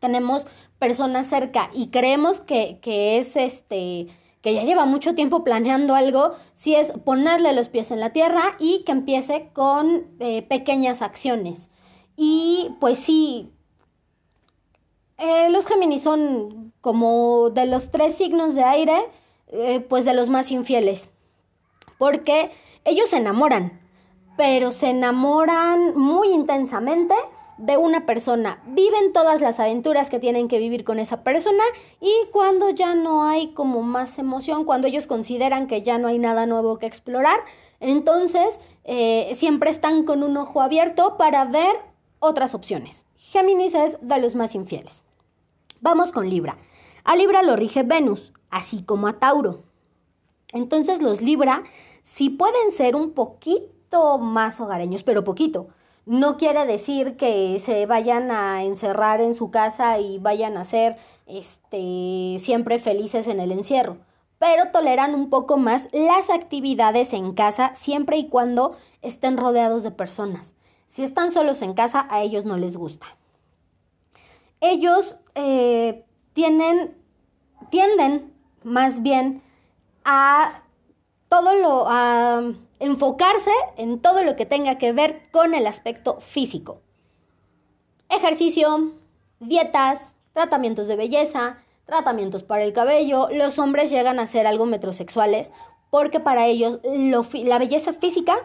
tenemos 0.00 0.44
personas 0.80 1.28
cerca 1.28 1.70
y 1.72 1.90
creemos 1.90 2.40
que, 2.40 2.80
es 2.84 3.36
este 3.36 4.08
que 4.42 4.54
ya 4.54 4.64
lleva 4.64 4.86
mucho 4.86 5.14
tiempo 5.14 5.44
planeando 5.44 5.94
algo, 5.94 6.32
si 6.54 6.74
es 6.74 6.90
ponerle 7.04 7.52
los 7.52 7.68
pies 7.68 7.92
en 7.92 8.00
la 8.00 8.12
tierra 8.12 8.56
y 8.58 8.82
que 8.84 8.90
empiece 8.92 9.50
con 9.52 10.08
eh, 10.18 10.42
pequeñas 10.42 11.00
acciones. 11.00 11.70
Y 12.16 12.72
pues 12.80 12.98
sí, 12.98 13.52
eh, 15.16 15.48
los 15.50 15.64
Géminis 15.64 16.02
son 16.02 16.72
como 16.80 17.50
de 17.50 17.66
los 17.66 17.92
tres 17.92 18.16
signos 18.16 18.56
de 18.56 18.64
aire, 18.64 18.98
eh, 19.46 19.78
pues 19.80 20.04
de 20.04 20.12
los 20.12 20.28
más 20.28 20.50
infieles, 20.50 21.08
porque 21.98 22.50
ellos 22.84 23.08
se 23.10 23.18
enamoran, 23.18 23.83
pero 24.36 24.70
se 24.70 24.90
enamoran 24.90 25.96
muy 25.96 26.28
intensamente 26.30 27.14
de 27.56 27.76
una 27.76 28.04
persona. 28.04 28.60
Viven 28.66 29.12
todas 29.12 29.40
las 29.40 29.60
aventuras 29.60 30.10
que 30.10 30.18
tienen 30.18 30.48
que 30.48 30.58
vivir 30.58 30.84
con 30.84 30.98
esa 30.98 31.22
persona 31.22 31.62
y 32.00 32.12
cuando 32.32 32.70
ya 32.70 32.94
no 32.94 33.24
hay 33.24 33.52
como 33.52 33.82
más 33.82 34.18
emoción, 34.18 34.64
cuando 34.64 34.88
ellos 34.88 35.06
consideran 35.06 35.66
que 35.66 35.82
ya 35.82 35.98
no 35.98 36.08
hay 36.08 36.18
nada 36.18 36.46
nuevo 36.46 36.78
que 36.78 36.86
explorar, 36.86 37.40
entonces 37.80 38.58
eh, 38.84 39.30
siempre 39.34 39.70
están 39.70 40.04
con 40.04 40.22
un 40.22 40.36
ojo 40.36 40.60
abierto 40.60 41.16
para 41.16 41.44
ver 41.44 41.76
otras 42.18 42.54
opciones. 42.54 43.04
Géminis 43.16 43.74
es 43.74 43.98
de 44.00 44.18
los 44.18 44.34
más 44.34 44.54
infieles. 44.54 45.04
Vamos 45.80 46.12
con 46.12 46.28
Libra. 46.28 46.56
A 47.04 47.16
Libra 47.16 47.42
lo 47.42 47.56
rige 47.56 47.82
Venus, 47.82 48.32
así 48.50 48.82
como 48.82 49.06
a 49.06 49.18
Tauro. 49.18 49.62
Entonces 50.52 51.02
los 51.02 51.20
Libra 51.20 51.62
sí 52.02 52.30
pueden 52.30 52.70
ser 52.70 52.96
un 52.96 53.12
poquito 53.12 53.73
más 54.18 54.60
hogareños, 54.60 55.02
pero 55.02 55.24
poquito 55.24 55.68
no 56.06 56.36
quiere 56.36 56.66
decir 56.66 57.16
que 57.16 57.58
se 57.60 57.86
vayan 57.86 58.30
a 58.30 58.62
encerrar 58.62 59.20
en 59.20 59.34
su 59.34 59.50
casa 59.50 59.98
y 59.98 60.18
vayan 60.18 60.56
a 60.56 60.64
ser 60.64 60.96
este, 61.26 62.36
siempre 62.38 62.78
felices 62.78 63.26
en 63.26 63.40
el 63.40 63.52
encierro, 63.52 63.98
pero 64.38 64.70
toleran 64.70 65.14
un 65.14 65.30
poco 65.30 65.56
más 65.56 65.88
las 65.92 66.28
actividades 66.28 67.12
en 67.12 67.32
casa 67.32 67.74
siempre 67.74 68.18
y 68.18 68.28
cuando 68.28 68.76
estén 69.00 69.38
rodeados 69.38 69.82
de 69.82 69.90
personas. 69.90 70.54
Si 70.86 71.02
están 71.02 71.30
solos 71.32 71.62
en 71.62 71.74
casa, 71.74 72.06
a 72.10 72.22
ellos 72.22 72.44
no 72.44 72.56
les 72.58 72.76
gusta. 72.76 73.06
Ellos 74.60 75.16
eh, 75.34 76.04
tienen, 76.34 76.94
tienden 77.70 78.32
más 78.62 79.02
bien 79.02 79.42
a 80.04 80.62
todo 81.28 81.54
lo, 81.54 81.86
a 81.88 82.52
enfocarse 82.84 83.50
en 83.76 84.00
todo 84.00 84.22
lo 84.22 84.36
que 84.36 84.46
tenga 84.46 84.78
que 84.78 84.92
ver 84.92 85.22
con 85.30 85.54
el 85.54 85.66
aspecto 85.66 86.20
físico. 86.20 86.80
Ejercicio, 88.08 88.92
dietas, 89.40 90.12
tratamientos 90.32 90.86
de 90.86 90.96
belleza, 90.96 91.56
tratamientos 91.86 92.42
para 92.42 92.64
el 92.64 92.72
cabello. 92.72 93.28
Los 93.30 93.58
hombres 93.58 93.90
llegan 93.90 94.18
a 94.18 94.26
ser 94.26 94.46
algo 94.46 94.66
metrosexuales 94.66 95.52
porque 95.90 96.20
para 96.20 96.46
ellos 96.46 96.80
la 96.82 97.58
belleza 97.58 97.92
física 97.92 98.36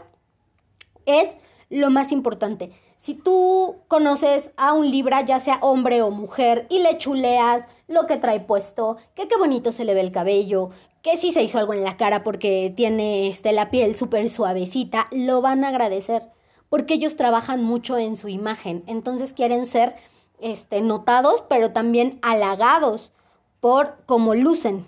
es 1.06 1.36
lo 1.70 1.90
más 1.90 2.12
importante. 2.12 2.72
Si 2.98 3.14
tú 3.14 3.78
conoces 3.88 4.52
a 4.58 4.74
un 4.74 4.92
Libra, 4.92 5.22
ya 5.22 5.40
sea 5.40 5.60
hombre 5.62 6.02
o 6.02 6.12
mujer, 6.12 6.68
y 6.70 6.80
le 6.80 6.98
chuleas 6.98 7.66
lo 7.88 8.08
que 8.08 8.18
trae 8.18 8.42
puesto, 8.42 8.98
que 9.16 9.28
qué 9.28 9.38
bonito 9.38 9.72
se 9.72 9.86
le 9.86 9.94
ve 9.94 10.02
el 10.02 10.12
cabello, 10.12 10.72
que 11.02 11.18
si 11.18 11.32
se 11.32 11.44
hizo 11.44 11.60
algo 11.60 11.74
en 11.74 11.84
la 11.84 11.98
cara 11.98 12.24
porque 12.24 12.74
tiene 12.76 13.28
este, 13.30 13.52
la 13.52 13.70
piel 13.70 13.96
súper 13.96 14.30
suavecita, 14.30 15.08
lo 15.12 15.42
van 15.42 15.64
a 15.64 15.70
agradecer 15.70 16.24
porque 16.70 16.94
ellos 16.94 17.16
trabajan 17.16 17.64
mucho 17.64 17.98
en 17.98 18.16
su 18.16 18.28
imagen, 18.28 18.84
entonces 18.88 19.34
quieren 19.34 19.66
ser 19.66 19.96
este, 20.40 20.82
notados, 20.82 21.44
pero 21.50 21.72
también 21.72 22.20
halagados 22.22 23.12
por 23.60 23.98
cómo 24.06 24.36
lucen. 24.36 24.88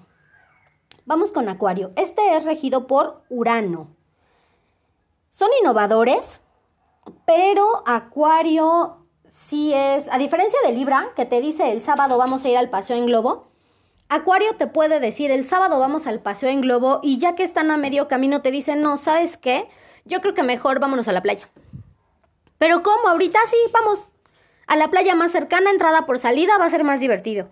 Vamos 1.06 1.32
con 1.32 1.50
Acuario. 1.50 1.92
Este 1.96 2.36
es 2.36 2.46
regido 2.46 2.88
por 2.88 3.24
Urano. 3.30 3.88
Son 5.30 5.50
innovadores, 5.60 6.40
pero 7.26 7.84
Acuario 7.86 8.98
sí 9.30 9.74
es, 9.74 10.08
a 10.12 10.18
diferencia 10.18 10.60
de 10.66 10.74
Libra, 10.74 11.10
que 11.16 11.26
te 11.26 11.42
dice 11.42 11.72
el 11.72 11.82
sábado 11.82 12.18
vamos 12.18 12.46
a 12.46 12.50
ir 12.50 12.58
al 12.58 12.70
paseo 12.70 12.96
en 12.96 13.08
globo, 13.08 13.51
Acuario 14.12 14.58
te 14.58 14.68
puede 14.68 15.00
decir, 15.00 15.32
el 15.32 15.46
sábado 15.46 15.80
vamos 15.80 16.06
al 16.06 16.20
paseo 16.20 16.50
en 16.50 16.60
globo 16.60 17.00
y 17.02 17.18
ya 17.18 17.34
que 17.34 17.44
están 17.44 17.72
a 17.72 17.78
medio 17.78 18.10
camino 18.10 18.42
te 18.42 18.52
dicen, 18.52 18.82
no, 18.82 18.98
¿sabes 18.98 19.38
qué? 19.38 19.70
Yo 20.04 20.20
creo 20.20 20.34
que 20.34 20.44
mejor 20.44 20.82
vámonos 20.82 21.08
a 21.08 21.14
la 21.14 21.22
playa. 21.22 21.50
Pero 22.58 22.84
¿cómo? 22.84 23.08
Ahorita 23.08 23.40
sí, 23.48 23.56
vamos. 23.72 24.10
A 24.68 24.76
la 24.76 24.90
playa 24.90 25.16
más 25.16 25.32
cercana, 25.32 25.70
entrada 25.70 26.06
por 26.06 26.20
salida, 26.20 26.58
va 26.58 26.66
a 26.66 26.70
ser 26.70 26.84
más 26.84 27.00
divertido. 27.00 27.52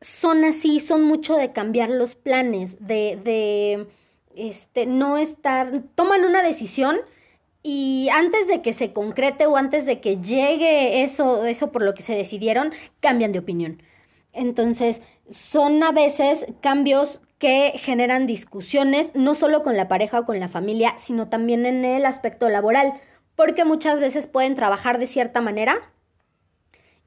Son 0.00 0.44
así, 0.44 0.78
son 0.78 1.02
mucho 1.02 1.34
de 1.34 1.52
cambiar 1.52 1.90
los 1.90 2.14
planes, 2.14 2.86
de, 2.86 3.18
de, 3.24 3.88
este, 4.36 4.86
no 4.86 5.16
estar, 5.16 5.82
toman 5.96 6.24
una 6.24 6.44
decisión 6.44 7.00
y 7.64 8.08
antes 8.12 8.46
de 8.46 8.62
que 8.62 8.72
se 8.72 8.92
concrete 8.92 9.46
o 9.46 9.56
antes 9.56 9.84
de 9.84 10.00
que 10.00 10.18
llegue 10.18 11.02
eso, 11.02 11.44
eso 11.44 11.72
por 11.72 11.82
lo 11.82 11.92
que 11.92 12.02
se 12.04 12.14
decidieron, 12.14 12.72
cambian 13.00 13.32
de 13.32 13.40
opinión. 13.40 13.82
Entonces, 14.36 15.02
son 15.30 15.82
a 15.82 15.92
veces 15.92 16.46
cambios 16.60 17.20
que 17.38 17.72
generan 17.76 18.26
discusiones, 18.26 19.10
no 19.14 19.34
solo 19.34 19.62
con 19.62 19.76
la 19.76 19.88
pareja 19.88 20.20
o 20.20 20.26
con 20.26 20.40
la 20.40 20.48
familia, 20.48 20.94
sino 20.98 21.28
también 21.28 21.66
en 21.66 21.84
el 21.84 22.06
aspecto 22.06 22.48
laboral, 22.48 22.94
porque 23.34 23.64
muchas 23.64 24.00
veces 24.00 24.26
pueden 24.26 24.54
trabajar 24.54 24.98
de 24.98 25.06
cierta 25.06 25.40
manera 25.40 25.80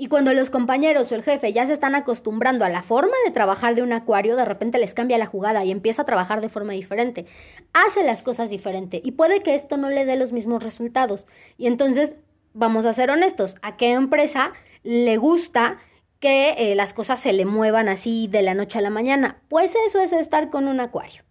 y 0.01 0.07
cuando 0.07 0.33
los 0.33 0.49
compañeros 0.49 1.11
o 1.11 1.15
el 1.15 1.23
jefe 1.23 1.51
ya 1.51 1.67
se 1.67 1.73
están 1.73 1.93
acostumbrando 1.93 2.63
a 2.63 2.69
la 2.69 2.81
forma 2.81 3.15
de 3.25 3.31
trabajar 3.31 3.75
de 3.75 3.81
un 3.81 3.91
acuario, 3.91 4.37
de 4.37 4.45
repente 4.45 4.79
les 4.79 4.93
cambia 4.93 5.17
la 5.17 5.25
jugada 5.25 5.65
y 5.65 5.71
empieza 5.71 6.03
a 6.03 6.05
trabajar 6.05 6.39
de 6.39 6.47
forma 6.47 6.71
diferente. 6.71 7.25
Hace 7.73 8.03
las 8.03 8.23
cosas 8.23 8.49
diferente 8.49 9.01
y 9.03 9.11
puede 9.11 9.43
que 9.43 9.55
esto 9.55 9.75
no 9.75 9.89
le 9.89 10.05
dé 10.05 10.15
los 10.15 10.31
mismos 10.31 10.63
resultados. 10.63 11.27
Y 11.57 11.67
entonces, 11.67 12.15
vamos 12.53 12.85
a 12.85 12.93
ser 12.93 13.11
honestos, 13.11 13.57
¿a 13.61 13.75
qué 13.75 13.91
empresa 13.91 14.53
le 14.83 15.17
gusta 15.17 15.79
que 16.19 16.55
eh, 16.57 16.75
las 16.75 16.93
cosas 16.93 17.19
se 17.21 17.33
le 17.33 17.45
muevan 17.45 17.87
así 17.87 18.27
de 18.27 18.41
la 18.41 18.53
noche 18.53 18.77
a 18.77 18.81
la 18.81 18.89
mañana. 18.89 19.41
Pues 19.47 19.75
eso 19.87 20.01
es 20.01 20.11
estar 20.11 20.49
con 20.49 20.67
un 20.67 20.79
acuario. 20.79 21.23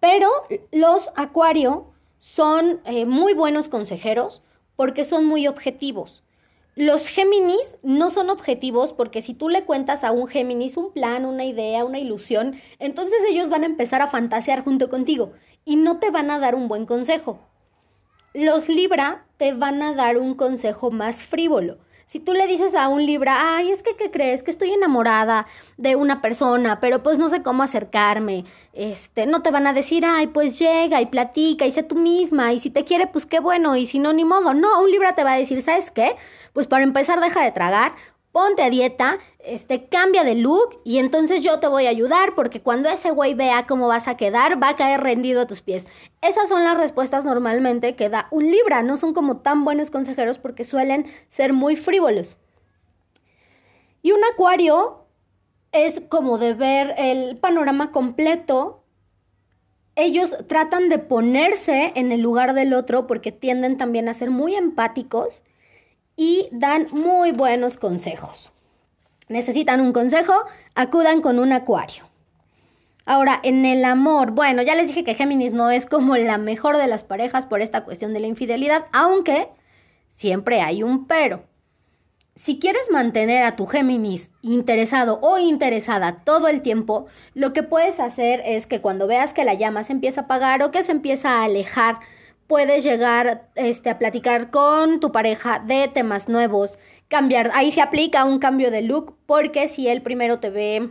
Pero 0.00 0.30
los 0.72 1.10
acuario 1.16 1.92
son 2.18 2.80
eh, 2.84 3.04
muy 3.04 3.34
buenos 3.34 3.68
consejeros 3.68 4.42
porque 4.76 5.04
son 5.04 5.24
muy 5.26 5.46
objetivos. 5.46 6.22
Los 6.76 7.08
Géminis 7.08 7.76
no 7.82 8.08
son 8.08 8.30
objetivos 8.30 8.92
porque 8.92 9.20
si 9.20 9.34
tú 9.34 9.48
le 9.48 9.64
cuentas 9.64 10.04
a 10.04 10.12
un 10.12 10.28
Géminis 10.28 10.76
un 10.76 10.92
plan, 10.92 11.24
una 11.24 11.44
idea, 11.44 11.84
una 11.84 11.98
ilusión, 11.98 12.60
entonces 12.78 13.18
ellos 13.28 13.48
van 13.48 13.64
a 13.64 13.66
empezar 13.66 14.00
a 14.00 14.06
fantasear 14.06 14.62
junto 14.62 14.88
contigo 14.88 15.32
y 15.64 15.74
no 15.74 15.98
te 15.98 16.10
van 16.10 16.30
a 16.30 16.38
dar 16.38 16.54
un 16.54 16.68
buen 16.68 16.86
consejo. 16.86 17.40
Los 18.32 18.68
Libra 18.68 19.26
te 19.36 19.52
van 19.52 19.82
a 19.82 19.92
dar 19.94 20.18
un 20.18 20.34
consejo 20.34 20.92
más 20.92 21.24
frívolo 21.24 21.78
si 22.08 22.20
tú 22.20 22.32
le 22.32 22.46
dices 22.46 22.74
a 22.74 22.88
un 22.88 23.04
Libra, 23.04 23.54
ay, 23.56 23.70
es 23.70 23.82
que, 23.82 23.94
¿qué 23.94 24.10
crees? 24.10 24.42
Que 24.42 24.50
estoy 24.50 24.72
enamorada 24.72 25.46
de 25.76 25.94
una 25.94 26.22
persona, 26.22 26.80
pero 26.80 27.02
pues 27.02 27.18
no 27.18 27.28
sé 27.28 27.42
cómo 27.42 27.62
acercarme, 27.62 28.46
este, 28.72 29.26
no 29.26 29.42
te 29.42 29.50
van 29.50 29.66
a 29.66 29.74
decir, 29.74 30.06
ay, 30.06 30.28
pues 30.28 30.58
llega 30.58 31.02
y 31.02 31.06
platica 31.06 31.66
y 31.66 31.72
sé 31.72 31.82
tú 31.82 31.96
misma, 31.96 32.54
y 32.54 32.60
si 32.60 32.70
te 32.70 32.84
quiere, 32.84 33.08
pues 33.08 33.26
qué 33.26 33.40
bueno, 33.40 33.76
y 33.76 33.84
si 33.84 33.98
no, 33.98 34.14
ni 34.14 34.24
modo. 34.24 34.54
No, 34.54 34.80
un 34.80 34.90
Libra 34.90 35.14
te 35.14 35.22
va 35.22 35.34
a 35.34 35.38
decir, 35.38 35.60
¿sabes 35.60 35.90
qué? 35.90 36.16
Pues 36.54 36.66
para 36.66 36.82
empezar, 36.82 37.20
deja 37.20 37.44
de 37.44 37.52
tragar, 37.52 37.92
ponte 38.32 38.62
a 38.62 38.70
dieta, 38.70 39.18
este, 39.38 39.88
cambia 39.88 40.24
de 40.24 40.34
look 40.34 40.80
y 40.84 40.98
entonces 40.98 41.42
yo 41.42 41.58
te 41.60 41.66
voy 41.66 41.86
a 41.86 41.90
ayudar 41.90 42.34
porque 42.34 42.60
cuando 42.60 42.88
ese 42.88 43.10
güey 43.10 43.34
vea 43.34 43.66
cómo 43.66 43.88
vas 43.88 44.08
a 44.08 44.16
quedar, 44.16 44.62
va 44.62 44.70
a 44.70 44.76
caer 44.76 45.00
rendido 45.00 45.40
a 45.40 45.46
tus 45.46 45.62
pies. 45.62 45.86
Esas 46.20 46.48
son 46.48 46.64
las 46.64 46.76
respuestas 46.76 47.24
normalmente 47.24 47.96
que 47.96 48.08
da 48.08 48.28
un 48.30 48.50
Libra, 48.50 48.82
no 48.82 48.96
son 48.96 49.14
como 49.14 49.38
tan 49.38 49.64
buenos 49.64 49.90
consejeros 49.90 50.38
porque 50.38 50.64
suelen 50.64 51.06
ser 51.28 51.52
muy 51.52 51.76
frívolos. 51.76 52.36
Y 54.02 54.12
un 54.12 54.20
Acuario 54.24 55.06
es 55.72 56.00
como 56.08 56.38
de 56.38 56.54
ver 56.54 56.94
el 56.96 57.36
panorama 57.38 57.92
completo. 57.92 58.84
Ellos 59.96 60.36
tratan 60.46 60.88
de 60.88 60.98
ponerse 60.98 61.92
en 61.96 62.12
el 62.12 62.20
lugar 62.20 62.54
del 62.54 62.72
otro 62.72 63.06
porque 63.06 63.32
tienden 63.32 63.76
también 63.76 64.08
a 64.08 64.14
ser 64.14 64.30
muy 64.30 64.54
empáticos 64.54 65.42
y 66.18 66.48
dan 66.50 66.88
muy 66.90 67.30
buenos 67.30 67.78
consejos. 67.78 68.50
¿Necesitan 69.28 69.80
un 69.80 69.92
consejo? 69.92 70.34
Acudan 70.74 71.22
con 71.22 71.38
un 71.38 71.52
acuario. 71.52 72.04
Ahora, 73.06 73.40
en 73.42 73.64
el 73.64 73.84
amor, 73.84 74.32
bueno, 74.32 74.60
ya 74.62 74.74
les 74.74 74.88
dije 74.88 75.04
que 75.04 75.14
Géminis 75.14 75.52
no 75.52 75.70
es 75.70 75.86
como 75.86 76.16
la 76.16 76.36
mejor 76.36 76.76
de 76.76 76.88
las 76.88 77.04
parejas 77.04 77.46
por 77.46 77.62
esta 77.62 77.84
cuestión 77.84 78.12
de 78.12 78.20
la 78.20 78.26
infidelidad, 78.26 78.86
aunque 78.92 79.48
siempre 80.16 80.60
hay 80.60 80.82
un 80.82 81.06
pero. 81.06 81.44
Si 82.34 82.58
quieres 82.58 82.90
mantener 82.90 83.44
a 83.44 83.54
tu 83.54 83.66
Géminis 83.66 84.30
interesado 84.42 85.20
o 85.22 85.38
interesada 85.38 86.24
todo 86.24 86.48
el 86.48 86.62
tiempo, 86.62 87.06
lo 87.34 87.52
que 87.52 87.62
puedes 87.62 88.00
hacer 88.00 88.42
es 88.44 88.66
que 88.66 88.80
cuando 88.80 89.06
veas 89.06 89.32
que 89.32 89.44
la 89.44 89.54
llama 89.54 89.84
se 89.84 89.92
empieza 89.92 90.22
a 90.22 90.24
apagar 90.24 90.62
o 90.64 90.72
que 90.72 90.82
se 90.82 90.92
empieza 90.92 91.30
a 91.30 91.44
alejar, 91.44 92.00
puedes 92.48 92.82
llegar 92.82 93.48
este, 93.54 93.90
a 93.90 93.98
platicar 93.98 94.50
con 94.50 94.98
tu 94.98 95.12
pareja 95.12 95.60
de 95.60 95.86
temas 95.86 96.28
nuevos, 96.28 96.78
cambiar, 97.06 97.52
ahí 97.54 97.70
se 97.70 97.82
aplica 97.82 98.24
un 98.24 98.40
cambio 98.40 98.72
de 98.72 98.82
look, 98.82 99.16
porque 99.26 99.68
si 99.68 99.86
él 99.86 100.02
primero 100.02 100.40
te 100.40 100.50
ve 100.50 100.90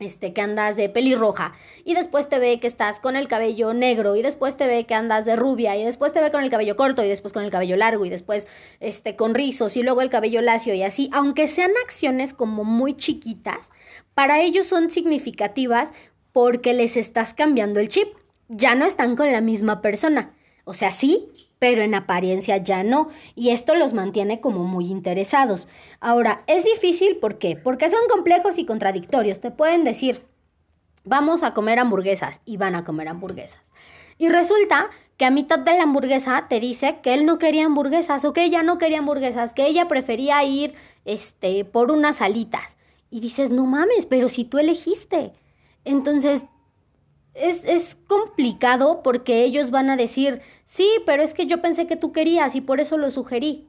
este, 0.00 0.32
que 0.32 0.40
andas 0.40 0.76
de 0.76 0.88
pelirroja 0.88 1.54
y 1.84 1.94
después 1.94 2.28
te 2.28 2.38
ve 2.38 2.60
que 2.60 2.66
estás 2.66 3.00
con 3.00 3.16
el 3.16 3.28
cabello 3.28 3.72
negro 3.72 4.16
y 4.16 4.22
después 4.22 4.56
te 4.56 4.66
ve 4.66 4.84
que 4.84 4.94
andas 4.94 5.24
de 5.24 5.36
rubia 5.36 5.76
y 5.76 5.84
después 5.84 6.12
te 6.12 6.20
ve 6.20 6.30
con 6.30 6.42
el 6.42 6.50
cabello 6.50 6.76
corto 6.76 7.02
y 7.02 7.08
después 7.08 7.32
con 7.32 7.44
el 7.44 7.50
cabello 7.50 7.76
largo 7.76 8.04
y 8.04 8.10
después 8.10 8.46
este, 8.80 9.16
con 9.16 9.34
rizos 9.34 9.76
y 9.76 9.82
luego 9.82 10.02
el 10.02 10.10
cabello 10.10 10.42
lacio 10.42 10.74
y 10.74 10.82
así, 10.82 11.08
aunque 11.12 11.48
sean 11.48 11.70
acciones 11.84 12.34
como 12.34 12.64
muy 12.64 12.96
chiquitas, 12.96 13.70
para 14.14 14.40
ellos 14.40 14.66
son 14.66 14.90
significativas 14.90 15.92
porque 16.32 16.74
les 16.74 16.96
estás 16.96 17.32
cambiando 17.32 17.80
el 17.80 17.88
chip, 17.88 18.08
ya 18.48 18.74
no 18.74 18.84
están 18.84 19.16
con 19.16 19.30
la 19.32 19.40
misma 19.40 19.80
persona. 19.80 20.34
O 20.64 20.74
sea, 20.74 20.92
sí, 20.92 21.28
pero 21.58 21.82
en 21.82 21.94
apariencia 21.94 22.56
ya 22.58 22.82
no, 22.82 23.08
y 23.34 23.50
esto 23.50 23.74
los 23.74 23.92
mantiene 23.92 24.40
como 24.40 24.64
muy 24.64 24.90
interesados. 24.90 25.68
Ahora, 26.00 26.42
es 26.46 26.64
difícil, 26.64 27.16
¿por 27.16 27.38
qué? 27.38 27.56
Porque 27.56 27.88
son 27.88 28.00
complejos 28.10 28.58
y 28.58 28.66
contradictorios. 28.66 29.40
Te 29.40 29.50
pueden 29.50 29.84
decir, 29.84 30.26
vamos 31.04 31.42
a 31.42 31.54
comer 31.54 31.78
hamburguesas, 31.78 32.40
y 32.44 32.56
van 32.56 32.74
a 32.74 32.84
comer 32.84 33.08
hamburguesas. 33.08 33.60
Y 34.18 34.28
resulta 34.28 34.90
que 35.16 35.24
a 35.24 35.30
mitad 35.30 35.58
de 35.58 35.76
la 35.76 35.84
hamburguesa 35.84 36.46
te 36.48 36.60
dice 36.60 36.98
que 37.02 37.14
él 37.14 37.26
no 37.26 37.38
quería 37.38 37.66
hamburguesas 37.66 38.24
o 38.24 38.32
que 38.32 38.44
ella 38.44 38.62
no 38.62 38.78
quería 38.78 38.98
hamburguesas, 38.98 39.52
que 39.54 39.66
ella 39.66 39.88
prefería 39.88 40.42
ir 40.44 40.74
este 41.04 41.64
por 41.64 41.90
unas 41.90 42.20
alitas. 42.20 42.76
Y 43.10 43.20
dices, 43.20 43.50
"No 43.50 43.64
mames, 43.64 44.06
pero 44.06 44.28
si 44.28 44.44
tú 44.44 44.58
elegiste." 44.58 45.32
Entonces 45.84 46.44
es, 47.34 47.96
complicado 48.06 49.02
porque 49.02 49.44
ellos 49.44 49.70
van 49.70 49.90
a 49.90 49.96
decir, 49.96 50.40
sí, 50.66 50.88
pero 51.04 51.22
es 51.22 51.34
que 51.34 51.46
yo 51.46 51.60
pensé 51.60 51.86
que 51.86 51.96
tú 51.96 52.12
querías 52.12 52.54
y 52.54 52.60
por 52.60 52.80
eso 52.80 52.96
lo 52.96 53.10
sugerí. 53.10 53.68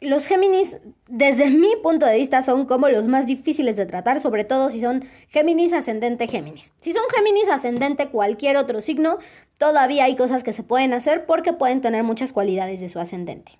Los 0.00 0.26
Géminis, 0.26 0.78
desde 1.08 1.50
mi 1.50 1.76
punto 1.82 2.06
de 2.06 2.16
vista, 2.16 2.40
son 2.40 2.64
como 2.64 2.88
los 2.88 3.06
más 3.06 3.26
difíciles 3.26 3.76
de 3.76 3.84
tratar, 3.84 4.18
sobre 4.20 4.44
todo 4.44 4.70
si 4.70 4.80
son 4.80 5.04
Géminis 5.28 5.74
ascendente 5.74 6.26
Géminis. 6.26 6.72
Si 6.80 6.92
son 6.92 7.02
Géminis 7.14 7.50
ascendente 7.50 8.08
cualquier 8.08 8.56
otro 8.56 8.80
signo, 8.80 9.18
todavía 9.58 10.04
hay 10.04 10.16
cosas 10.16 10.42
que 10.42 10.54
se 10.54 10.62
pueden 10.62 10.94
hacer 10.94 11.26
porque 11.26 11.52
pueden 11.52 11.82
tener 11.82 12.02
muchas 12.02 12.32
cualidades 12.32 12.80
de 12.80 12.88
su 12.88 12.98
ascendente. 12.98 13.58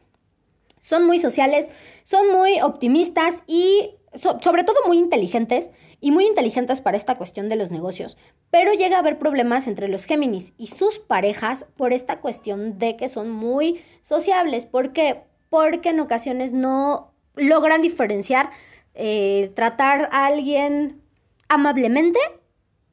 Son 0.79 1.07
muy 1.07 1.19
sociales, 1.19 1.69
son 2.05 2.33
muy 2.33 2.63
optimistas 2.63 3.43
y 3.47 3.97
sobre 4.15 4.65
todo 4.65 4.77
muy 4.87 4.99
inteligentes 4.99 5.71
y 6.01 6.11
muy 6.11 6.27
inteligentes 6.27 6.81
para 6.81 6.97
esta 6.97 7.17
cuestión 7.17 7.49
de 7.49 7.57
los 7.57 7.71
negocios, 7.71 8.17
pero 8.51 8.73
llega 8.73 8.97
a 8.97 9.01
haber 9.01 9.19
problemas 9.19 9.67
entre 9.67 9.89
los 9.89 10.05
Géminis 10.05 10.53
y 10.57 10.69
sus 10.69 10.99
parejas 10.99 11.67
por 11.77 11.93
esta 11.93 12.21
cuestión 12.21 12.79
de 12.79 12.97
que 12.97 13.09
son 13.09 13.31
muy 13.31 13.83
sociables. 14.03 14.67
¿Por 14.67 14.93
qué? 14.93 15.23
Porque 15.49 15.91
en 15.91 16.01
ocasiones 16.01 16.53
no 16.53 17.13
logran 17.37 17.81
diferenciar 17.81 18.51
eh, 18.95 19.53
tratar 19.55 20.09
a 20.13 20.27
alguien 20.27 21.01
amablemente 21.49 22.19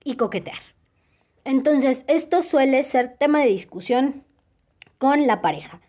y 0.04 0.16
coquetear. 0.16 0.60
Entonces, 1.44 2.04
esto 2.08 2.44
suele 2.44 2.84
ser 2.84 3.18
tema 3.18 3.40
de 3.40 3.48
discusión 3.48 4.24
con 4.98 5.28
la 5.28 5.42
pareja. 5.42 5.82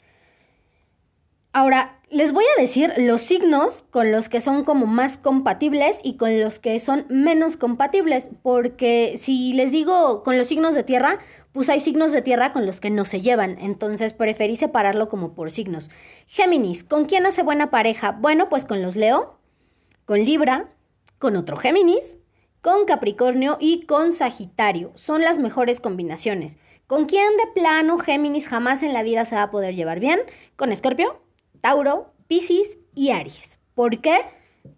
Ahora, 1.53 1.98
les 2.11 2.33
voy 2.33 2.45
a 2.45 2.61
decir 2.61 2.93
los 2.97 3.21
signos 3.21 3.85
con 3.91 4.11
los 4.11 4.29
que 4.29 4.41
son 4.41 4.65
como 4.65 4.87
más 4.87 5.17
compatibles 5.17 6.01
y 6.03 6.17
con 6.17 6.41
los 6.41 6.59
que 6.59 6.81
son 6.81 7.05
menos 7.09 7.57
compatibles, 7.57 8.29
porque 8.43 9.17
si 9.19 9.53
les 9.53 9.71
digo 9.71 10.23
con 10.23 10.39
los 10.39 10.47
signos 10.47 10.75
de 10.75 10.85
tierra, 10.85 11.19
pues 11.53 11.69
hay 11.69 11.81
signos 11.81 12.13
de 12.13 12.23
tierra 12.23 12.53
con 12.53 12.67
los 12.67 12.81
que 12.81 12.91
no 12.91 13.05
se 13.05 13.21
llevan, 13.21 13.59
entonces 13.61 14.15
preferí 14.15 14.57
separarlo 14.57 15.09
como 15.09 15.35
por 15.35 15.51
signos. 15.51 15.91
Géminis, 16.27 16.83
¿con 16.85 17.05
quién 17.05 17.27
hace 17.27 17.43
buena 17.43 17.71
pareja? 17.71 18.13
Bueno, 18.13 18.49
pues 18.49 18.65
con 18.65 18.81
los 18.81 18.97
Leo, 18.97 19.39
con 20.05 20.25
Libra, 20.25 20.71
con 21.19 21.37
otro 21.37 21.57
Géminis, 21.57 22.17
con 22.63 22.87
Capricornio 22.87 23.59
y 23.61 23.85
con 23.87 24.13
Sagitario. 24.13 24.93
Son 24.95 25.23
las 25.23 25.39
mejores 25.39 25.81
combinaciones. 25.81 26.57
¿Con 26.87 27.05
quién 27.05 27.37
de 27.37 27.61
plano 27.61 27.99
Géminis 27.99 28.47
jamás 28.47 28.83
en 28.83 28.95
la 28.95 29.03
vida 29.03 29.27
se 29.27 29.35
va 29.35 29.43
a 29.43 29.51
poder 29.51 29.75
llevar 29.75 30.01
bien? 30.01 30.21
Con 30.57 30.73
Escorpio, 30.73 31.21
Tauro, 31.61 32.13
Piscis 32.27 32.77
y 32.95 33.11
Aries. 33.11 33.59
¿Por 33.75 34.01
qué? 34.01 34.21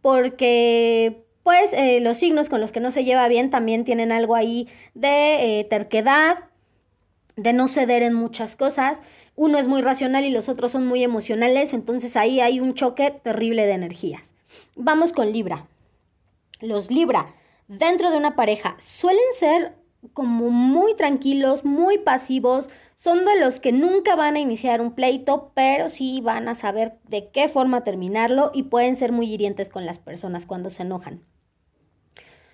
Porque 0.02 1.24
pues 1.42 1.72
eh, 1.72 2.00
los 2.00 2.18
signos 2.18 2.48
con 2.48 2.60
los 2.60 2.72
que 2.72 2.80
no 2.80 2.90
se 2.90 3.04
lleva 3.04 3.26
bien 3.28 3.50
también 3.50 3.84
tienen 3.84 4.12
algo 4.12 4.36
ahí 4.36 4.68
de 4.94 5.60
eh, 5.60 5.64
terquedad, 5.64 6.50
de 7.36 7.52
no 7.52 7.66
ceder 7.68 8.02
en 8.02 8.14
muchas 8.14 8.56
cosas. 8.56 9.02
Uno 9.36 9.58
es 9.58 9.66
muy 9.66 9.80
racional 9.80 10.24
y 10.24 10.30
los 10.30 10.48
otros 10.48 10.72
son 10.72 10.86
muy 10.86 11.02
emocionales, 11.02 11.72
entonces 11.72 12.16
ahí 12.16 12.40
hay 12.40 12.60
un 12.60 12.74
choque 12.74 13.10
terrible 13.10 13.66
de 13.66 13.72
energías. 13.72 14.34
Vamos 14.76 15.12
con 15.12 15.32
Libra. 15.32 15.66
Los 16.60 16.90
Libra 16.90 17.34
dentro 17.68 18.10
de 18.10 18.18
una 18.18 18.36
pareja 18.36 18.76
suelen 18.78 19.24
ser 19.38 19.79
como 20.12 20.50
muy 20.50 20.94
tranquilos, 20.94 21.64
muy 21.64 21.98
pasivos, 21.98 22.70
son 22.94 23.24
de 23.24 23.38
los 23.38 23.60
que 23.60 23.72
nunca 23.72 24.16
van 24.16 24.36
a 24.36 24.40
iniciar 24.40 24.80
un 24.80 24.94
pleito, 24.94 25.52
pero 25.54 25.88
sí 25.88 26.20
van 26.20 26.48
a 26.48 26.54
saber 26.54 26.98
de 27.08 27.30
qué 27.30 27.48
forma 27.48 27.84
terminarlo 27.84 28.50
y 28.54 28.64
pueden 28.64 28.96
ser 28.96 29.12
muy 29.12 29.32
hirientes 29.32 29.68
con 29.68 29.86
las 29.86 29.98
personas 29.98 30.46
cuando 30.46 30.70
se 30.70 30.82
enojan. 30.82 31.22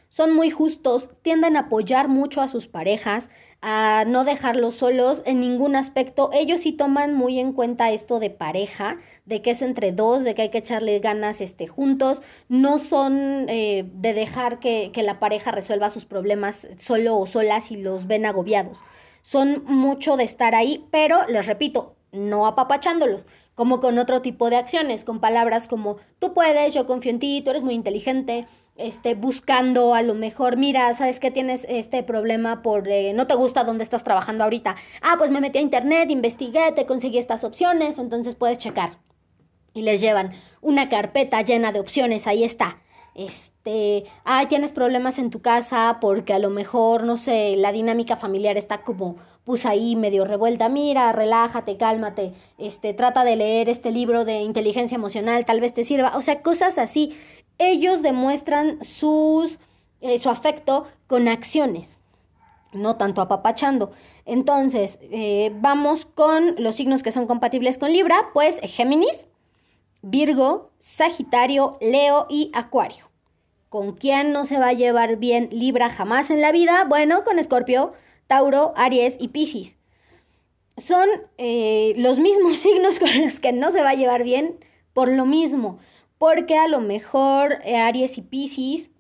Son 0.09 0.35
muy 0.35 0.51
justos, 0.51 1.11
tienden 1.23 1.57
a 1.57 1.61
apoyar 1.61 2.09
mucho 2.09 2.41
a 2.41 2.49
sus 2.49 2.69
parejas, 2.69 3.29
a 3.63 4.05
no 4.07 4.25
dejarlos 4.25 4.77
solos 4.77 5.23
en 5.25 5.41
ningún 5.41 5.77
aspecto. 5.77 6.31
Ellos 6.33 6.61
sí 6.61 6.73
toman 6.73 7.15
muy 7.15 7.39
en 7.39 7.53
cuenta 7.53 7.91
esto 7.91 8.21
de 8.21 8.31
pareja, 8.31 8.99
de 9.25 9.43
que 9.43 9.53
es 9.53 9.63
entre 9.63 9.93
dos, 9.93 10.25
de 10.25 10.35
que 10.35 10.43
hay 10.43 10.51
que 10.51 10.59
echarle 10.59 10.99
ganas 10.99 11.41
este, 11.41 11.67
juntos. 11.67 12.23
No 12.49 12.79
son 12.79 13.47
eh, 13.49 13.85
de 13.95 14.15
dejar 14.15 14.59
que, 14.59 14.91
que 14.93 15.03
la 15.03 15.19
pareja 15.19 15.51
resuelva 15.51 15.91
sus 15.91 16.05
problemas 16.05 16.69
solo 16.79 17.19
o 17.19 17.27
solas 17.27 17.71
y 17.71 17.77
los 17.77 18.07
ven 18.07 18.27
agobiados. 18.27 18.79
Son 19.23 19.65
mucho 19.65 20.17
de 20.17 20.25
estar 20.25 20.55
ahí, 20.55 20.87
pero 20.93 21.27
les 21.27 21.47
repito, 21.47 21.97
no 22.13 22.47
apapachándolos, 22.47 23.27
como 23.55 23.81
con 23.81 23.99
otro 23.99 24.23
tipo 24.23 24.51
de 24.51 24.57
acciones, 24.57 25.05
con 25.05 25.21
palabras 25.21 25.67
como 25.67 25.97
tú 26.19 26.35
puedes, 26.35 26.75
yo 26.75 26.87
confío 26.87 27.11
en 27.11 27.19
ti, 27.19 27.43
tú 27.43 27.51
eres 27.51 27.63
muy 27.63 27.75
inteligente, 27.75 28.47
este, 28.77 29.15
buscando 29.15 29.95
a 29.95 30.03
lo 30.03 30.15
mejor, 30.15 30.57
mira, 30.57 30.95
sabes 30.95 31.19
que 31.19 31.31
tienes 31.31 31.67
este 31.69 32.03
problema 32.03 32.63
por 32.63 32.89
eh, 32.89 33.13
no 33.15 33.27
te 33.27 33.35
gusta 33.35 33.65
dónde 33.65 33.85
estás 33.85 34.05
trabajando 34.05 34.45
ahorita. 34.45 34.77
Ah, 35.01 35.15
pues 35.19 35.31
me 35.31 35.41
metí 35.41 35.59
a 35.59 35.63
internet, 35.63 36.11
investigué, 36.11 36.73
te 36.73 36.87
conseguí 36.87 37.19
estas 37.19 37.45
opciones, 37.45 37.99
entonces 37.99 38.35
puedes 38.35 38.59
checar. 38.59 38.99
Y 39.73 39.83
les 39.83 40.01
llevan 40.01 40.33
una 40.61 40.89
carpeta 40.89 41.43
llena 41.43 41.73
de 41.73 41.81
opciones, 41.81 42.27
ahí 42.27 42.45
está. 42.45 42.79
Este, 43.15 44.05
ah, 44.25 44.47
tienes 44.47 44.73
problemas 44.73 45.19
en 45.19 45.31
tu 45.31 45.41
casa 45.41 45.99
porque 46.03 46.35
a 46.35 46.39
lo 46.39 46.51
mejor, 46.51 47.05
no 47.05 47.17
sé, 47.17 47.57
la 47.57 47.73
dinámica 47.73 48.17
familiar 48.17 48.59
está 48.59 48.83
como 48.83 49.17
pues 49.45 49.65
ahí 49.65 49.97
medio 49.97 50.25
revuelta. 50.27 50.69
Mira, 50.69 51.13
relájate, 51.13 51.79
cálmate. 51.79 52.35
Este, 52.59 52.93
trata 52.93 53.25
de 53.25 53.37
leer 53.37 53.71
este 53.71 53.91
libro 53.91 54.27
de 54.27 54.41
inteligencia 54.41 54.97
emocional, 54.97 55.47
tal 55.47 55.61
vez 55.61 55.73
te 55.73 55.85
sirva. 55.85 56.17
O 56.17 56.21
sea, 56.21 56.43
cosas 56.43 56.77
así 56.79 57.17
ellos 57.59 58.03
demuestran 58.03 58.79
eh, 58.81 60.19
su 60.19 60.29
afecto 60.29 60.87
con 61.07 61.29
acciones, 61.29 61.99
no 62.73 62.97
tanto 62.97 63.21
apapachando. 63.21 63.93
Entonces, 64.25 64.99
eh, 65.03 65.53
vamos 65.61 66.05
con 66.05 66.57
los 66.59 66.75
signos 66.75 67.03
que 67.03 67.13
son 67.13 67.27
compatibles 67.27 67.79
con 67.79 67.93
Libra, 67.93 68.31
pues 68.33 68.59
Géminis, 68.63 69.27
Virgo, 70.03 70.71
Sagitario, 70.79 71.79
Leo 71.81 72.27
y 72.29 72.51
Acuario. 72.55 73.11
¿Con 73.69 73.93
quién 73.93 74.33
no 74.33 74.45
se 74.45 74.59
va 74.59 74.69
a 74.69 74.75
llevar 74.75 75.17
bien 75.17 75.49
Libra 75.51 75.91
jamás 75.91 76.31
en 76.31 76.41
la 76.41 76.53
vida? 76.53 76.85
Bueno, 76.85 77.25
con 77.25 77.39
Escorpio, 77.39 77.93
Tauro, 78.27 78.73
Aries 78.77 79.17
y 79.19 79.29
Piscis. 79.29 79.77
Son 80.77 81.09
eh, 81.39 81.95
los 81.97 82.19
mismos 82.19 82.57
signos 82.63 82.99
con 82.99 83.09
los 83.23 83.41
que 83.41 83.53
no 83.53 83.73
se 83.73 83.83
va 83.83 83.91
a 83.91 83.95
llevar 83.95 84.23
bien 84.23 84.59
por 84.93 85.09
lo 85.09 85.27
mismo 85.27 85.79
porque 86.19 86.57
a 86.57 86.69
lo 86.69 86.81
mejor 86.81 87.59
eh, 87.65 87.77
Aries 87.77 88.19
y 88.19 88.23
Pisces 88.23 88.91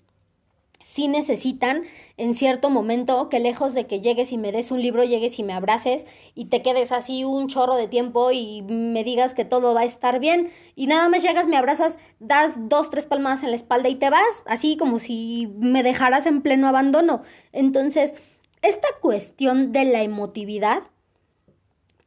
sí 0.81 1.09
necesitan 1.09 1.83
en 2.16 2.35
cierto 2.35 2.70
momento 2.70 3.29
que 3.29 3.38
lejos 3.38 3.74
de 3.74 3.87
que 3.87 4.00
llegues 4.00 4.33
y 4.33 4.38
me 4.38 4.50
des 4.50 4.70
un 4.70 4.81
libro, 4.81 5.05
llegues 5.05 5.38
y 5.38 5.42
me 5.42 5.52
abraces 5.52 6.07
y 6.35 6.46
te 6.46 6.62
quedes 6.62 6.90
así 6.90 7.24
un 7.24 7.48
chorro 7.48 7.76
de 7.76 7.88
tiempo 7.88 8.31
y 8.33 8.62
me 8.62 9.05
digas 9.05 9.35
que 9.35 9.44
todo 9.44 9.74
va 9.74 9.83
a 9.83 9.85
estar 9.85 10.20
bien 10.20 10.50
y 10.74 10.87
nada 10.87 11.09
más 11.11 11.22
llegas, 11.22 11.46
me 11.46 11.57
abrazas, 11.59 11.98
das 12.18 12.55
dos, 12.57 12.88
tres 12.90 13.05
palmadas 13.05 13.42
en 13.42 13.50
la 13.50 13.57
espalda 13.57 13.90
y 13.90 13.96
te 13.96 14.09
vas, 14.09 14.42
así 14.46 14.79
como 14.79 14.98
si 14.98 15.52
me 15.59 15.83
dejaras 15.83 16.24
en 16.24 16.40
pleno 16.40 16.66
abandono. 16.66 17.22
Entonces, 17.52 18.14
esta 18.62 18.88
cuestión 19.00 19.72
de 19.72 19.85
la 19.85 20.02
emotividad 20.02 20.85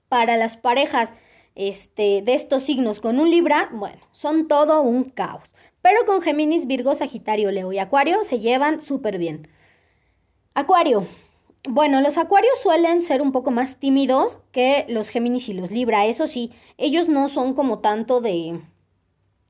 para 0.07 0.35
las 0.37 0.57
parejas 0.57 1.13
este, 1.59 2.21
de 2.21 2.35
estos 2.35 2.63
signos 2.63 3.01
con 3.01 3.19
un 3.19 3.29
Libra, 3.29 3.69
bueno, 3.73 3.99
son 4.11 4.47
todo 4.47 4.81
un 4.81 5.03
caos. 5.03 5.53
Pero 5.81 6.05
con 6.05 6.21
Géminis, 6.21 6.67
Virgo, 6.67 6.95
Sagitario, 6.95 7.51
Leo 7.51 7.73
y 7.73 7.79
Acuario 7.79 8.23
se 8.23 8.39
llevan 8.39 8.79
súper 8.79 9.17
bien. 9.17 9.49
Acuario. 10.53 11.07
Bueno, 11.67 11.99
los 11.99 12.17
acuarios 12.17 12.57
suelen 12.63 13.01
ser 13.01 13.21
un 13.21 13.33
poco 13.33 13.51
más 13.51 13.77
tímidos 13.77 14.39
que 14.53 14.85
los 14.87 15.09
Géminis 15.09 15.49
y 15.49 15.53
los 15.53 15.69
Libra. 15.69 16.05
Eso 16.05 16.27
sí, 16.27 16.53
ellos 16.77 17.09
no 17.09 17.27
son 17.27 17.53
como 17.53 17.79
tanto 17.79 18.21
de, 18.21 18.61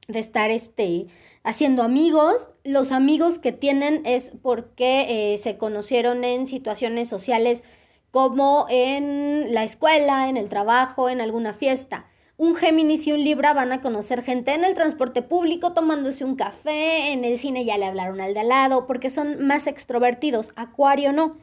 de 0.07 0.19
estar 0.19 0.49
este, 0.49 1.05
haciendo 1.43 1.83
amigos. 1.83 2.49
Los 2.63 2.91
amigos 2.91 3.37
que 3.37 3.51
tienen 3.51 4.01
es 4.05 4.31
porque 4.41 5.33
eh, 5.33 5.37
se 5.37 5.59
conocieron 5.59 6.23
en 6.23 6.47
situaciones 6.47 7.07
sociales 7.07 7.63
como 8.11 8.65
en 8.69 9.53
la 9.53 9.63
escuela, 9.63 10.29
en 10.29 10.37
el 10.37 10.49
trabajo, 10.49 11.09
en 11.09 11.21
alguna 11.21 11.53
fiesta. 11.53 12.05
Un 12.37 12.55
Géminis 12.55 13.05
y 13.05 13.11
un 13.11 13.23
Libra 13.23 13.53
van 13.53 13.71
a 13.73 13.81
conocer 13.81 14.23
gente 14.23 14.53
en 14.53 14.63
el 14.63 14.73
transporte 14.73 15.21
público, 15.21 15.73
tomándose 15.73 16.23
un 16.23 16.35
café, 16.35 17.11
en 17.11 17.25
el 17.25 17.37
cine 17.37 17.65
ya 17.65 17.77
le 17.77 17.85
hablaron 17.85 18.21
al 18.21 18.33
de 18.33 18.39
al 18.39 18.47
lado, 18.47 18.87
porque 18.87 19.09
son 19.09 19.45
más 19.45 19.67
extrovertidos. 19.67 20.53
Acuario 20.55 21.11
no. 21.11 21.37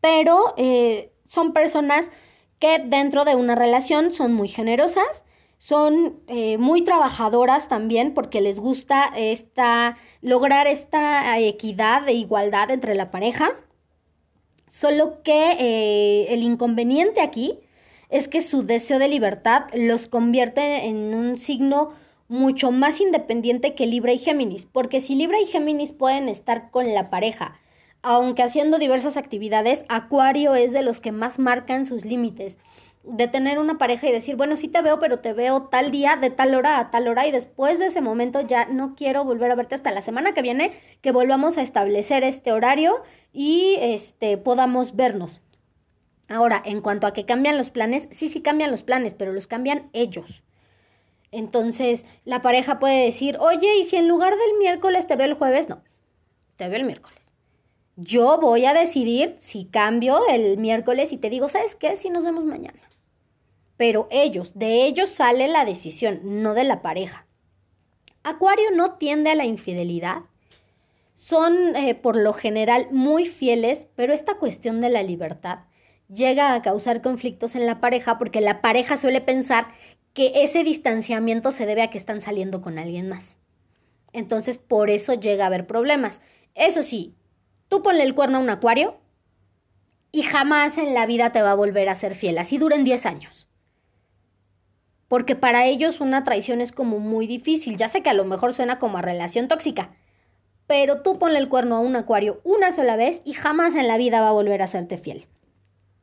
Pero 0.00 0.54
eh, 0.56 1.12
son 1.26 1.52
personas 1.52 2.10
que 2.58 2.78
dentro 2.78 3.24
de 3.24 3.36
una 3.36 3.54
relación 3.54 4.12
son 4.12 4.32
muy 4.32 4.48
generosas, 4.48 5.24
son 5.58 6.20
eh, 6.26 6.56
muy 6.56 6.82
trabajadoras 6.82 7.68
también 7.68 8.14
porque 8.14 8.40
les 8.40 8.58
gusta 8.58 9.12
esta, 9.14 9.98
lograr 10.22 10.66
esta 10.68 11.38
equidad 11.38 12.08
e 12.08 12.14
igualdad 12.14 12.70
entre 12.70 12.94
la 12.94 13.10
pareja. 13.10 13.50
Solo 14.70 15.20
que 15.24 15.56
eh, 15.58 16.32
el 16.32 16.44
inconveniente 16.44 17.20
aquí 17.20 17.58
es 18.08 18.28
que 18.28 18.40
su 18.40 18.62
deseo 18.62 19.00
de 19.00 19.08
libertad 19.08 19.64
los 19.74 20.06
convierte 20.06 20.86
en 20.86 21.12
un 21.12 21.36
signo 21.36 21.90
mucho 22.28 22.70
más 22.70 23.00
independiente 23.00 23.74
que 23.74 23.88
Libra 23.88 24.12
y 24.12 24.18
Géminis, 24.18 24.66
porque 24.66 25.00
si 25.00 25.16
Libra 25.16 25.40
y 25.40 25.46
Géminis 25.46 25.90
pueden 25.90 26.28
estar 26.28 26.70
con 26.70 26.94
la 26.94 27.10
pareja, 27.10 27.58
aunque 28.02 28.44
haciendo 28.44 28.78
diversas 28.78 29.16
actividades, 29.16 29.84
Acuario 29.88 30.54
es 30.54 30.70
de 30.70 30.82
los 30.82 31.00
que 31.00 31.10
más 31.10 31.40
marcan 31.40 31.84
sus 31.84 32.04
límites 32.04 32.56
de 33.02 33.28
tener 33.28 33.58
una 33.58 33.78
pareja 33.78 34.08
y 34.08 34.12
decir, 34.12 34.36
bueno, 34.36 34.56
sí 34.56 34.68
te 34.68 34.82
veo, 34.82 34.98
pero 34.98 35.20
te 35.20 35.32
veo 35.32 35.62
tal 35.62 35.90
día, 35.90 36.16
de 36.16 36.30
tal 36.30 36.54
hora 36.54 36.78
a 36.78 36.90
tal 36.90 37.08
hora, 37.08 37.26
y 37.26 37.32
después 37.32 37.78
de 37.78 37.86
ese 37.86 38.00
momento 38.00 38.40
ya 38.40 38.66
no 38.66 38.94
quiero 38.94 39.24
volver 39.24 39.50
a 39.50 39.54
verte 39.54 39.74
hasta 39.74 39.90
la 39.90 40.02
semana 40.02 40.34
que 40.34 40.42
viene, 40.42 40.72
que 41.00 41.12
volvamos 41.12 41.56
a 41.56 41.62
establecer 41.62 42.24
este 42.24 42.52
horario 42.52 43.02
y 43.32 43.76
este 43.80 44.36
podamos 44.36 44.96
vernos. 44.96 45.40
Ahora, 46.28 46.62
en 46.64 46.80
cuanto 46.80 47.06
a 47.06 47.12
que 47.12 47.24
cambian 47.24 47.58
los 47.58 47.70
planes, 47.70 48.06
sí, 48.10 48.28
sí 48.28 48.40
cambian 48.40 48.70
los 48.70 48.82
planes, 48.82 49.14
pero 49.14 49.32
los 49.32 49.46
cambian 49.46 49.88
ellos. 49.92 50.42
Entonces, 51.32 52.06
la 52.24 52.42
pareja 52.42 52.78
puede 52.78 53.04
decir, 53.04 53.36
oye, 53.40 53.78
¿y 53.78 53.84
si 53.84 53.96
en 53.96 54.08
lugar 54.08 54.34
del 54.36 54.58
miércoles 54.58 55.06
te 55.06 55.16
veo 55.16 55.26
el 55.26 55.34
jueves? 55.34 55.68
No, 55.68 55.82
te 56.56 56.68
veo 56.68 56.78
el 56.78 56.84
miércoles. 56.84 57.18
Yo 57.96 58.38
voy 58.40 58.64
a 58.64 58.74
decidir 58.74 59.36
si 59.40 59.64
cambio 59.64 60.20
el 60.28 60.56
miércoles 60.58 61.12
y 61.12 61.18
te 61.18 61.30
digo, 61.30 61.48
¿sabes 61.48 61.76
qué? 61.76 61.96
Si 61.96 62.10
nos 62.10 62.24
vemos 62.24 62.44
mañana. 62.44 62.89
Pero 63.80 64.08
ellos, 64.10 64.52
de 64.54 64.84
ellos 64.84 65.08
sale 65.08 65.48
la 65.48 65.64
decisión, 65.64 66.20
no 66.42 66.52
de 66.52 66.64
la 66.64 66.82
pareja. 66.82 67.24
Acuario 68.22 68.70
no 68.72 68.98
tiende 68.98 69.30
a 69.30 69.34
la 69.34 69.46
infidelidad. 69.46 70.18
Son 71.14 71.74
eh, 71.74 71.94
por 71.94 72.14
lo 72.14 72.34
general 72.34 72.88
muy 72.90 73.24
fieles, 73.24 73.86
pero 73.96 74.12
esta 74.12 74.34
cuestión 74.34 74.82
de 74.82 74.90
la 74.90 75.02
libertad 75.02 75.60
llega 76.14 76.52
a 76.52 76.60
causar 76.60 77.00
conflictos 77.00 77.54
en 77.54 77.64
la 77.64 77.80
pareja 77.80 78.18
porque 78.18 78.42
la 78.42 78.60
pareja 78.60 78.98
suele 78.98 79.22
pensar 79.22 79.68
que 80.12 80.44
ese 80.44 80.62
distanciamiento 80.62 81.50
se 81.50 81.64
debe 81.64 81.80
a 81.80 81.88
que 81.88 81.96
están 81.96 82.20
saliendo 82.20 82.60
con 82.60 82.78
alguien 82.78 83.08
más. 83.08 83.38
Entonces, 84.12 84.58
por 84.58 84.90
eso 84.90 85.14
llega 85.14 85.44
a 85.44 85.46
haber 85.46 85.66
problemas. 85.66 86.20
Eso 86.54 86.82
sí, 86.82 87.14
tú 87.68 87.82
ponle 87.82 88.02
el 88.02 88.14
cuerno 88.14 88.36
a 88.36 88.42
un 88.42 88.50
acuario 88.50 88.98
y 90.12 90.20
jamás 90.20 90.76
en 90.76 90.92
la 90.92 91.06
vida 91.06 91.32
te 91.32 91.40
va 91.40 91.52
a 91.52 91.54
volver 91.54 91.88
a 91.88 91.94
ser 91.94 92.14
fiel, 92.14 92.36
así 92.36 92.58
duren 92.58 92.84
10 92.84 93.06
años. 93.06 93.49
Porque 95.10 95.34
para 95.34 95.66
ellos 95.66 96.00
una 96.00 96.22
traición 96.22 96.60
es 96.60 96.70
como 96.70 97.00
muy 97.00 97.26
difícil. 97.26 97.76
Ya 97.76 97.88
sé 97.88 98.00
que 98.00 98.10
a 98.10 98.14
lo 98.14 98.24
mejor 98.24 98.52
suena 98.54 98.78
como 98.78 98.96
a 98.96 99.02
relación 99.02 99.48
tóxica, 99.48 99.90
pero 100.68 101.02
tú 101.02 101.18
ponle 101.18 101.40
el 101.40 101.48
cuerno 101.48 101.74
a 101.74 101.80
un 101.80 101.96
acuario 101.96 102.40
una 102.44 102.70
sola 102.70 102.94
vez 102.94 103.20
y 103.24 103.32
jamás 103.32 103.74
en 103.74 103.88
la 103.88 103.98
vida 103.98 104.20
va 104.20 104.28
a 104.28 104.32
volver 104.32 104.62
a 104.62 104.68
serte 104.68 104.98
fiel. 104.98 105.26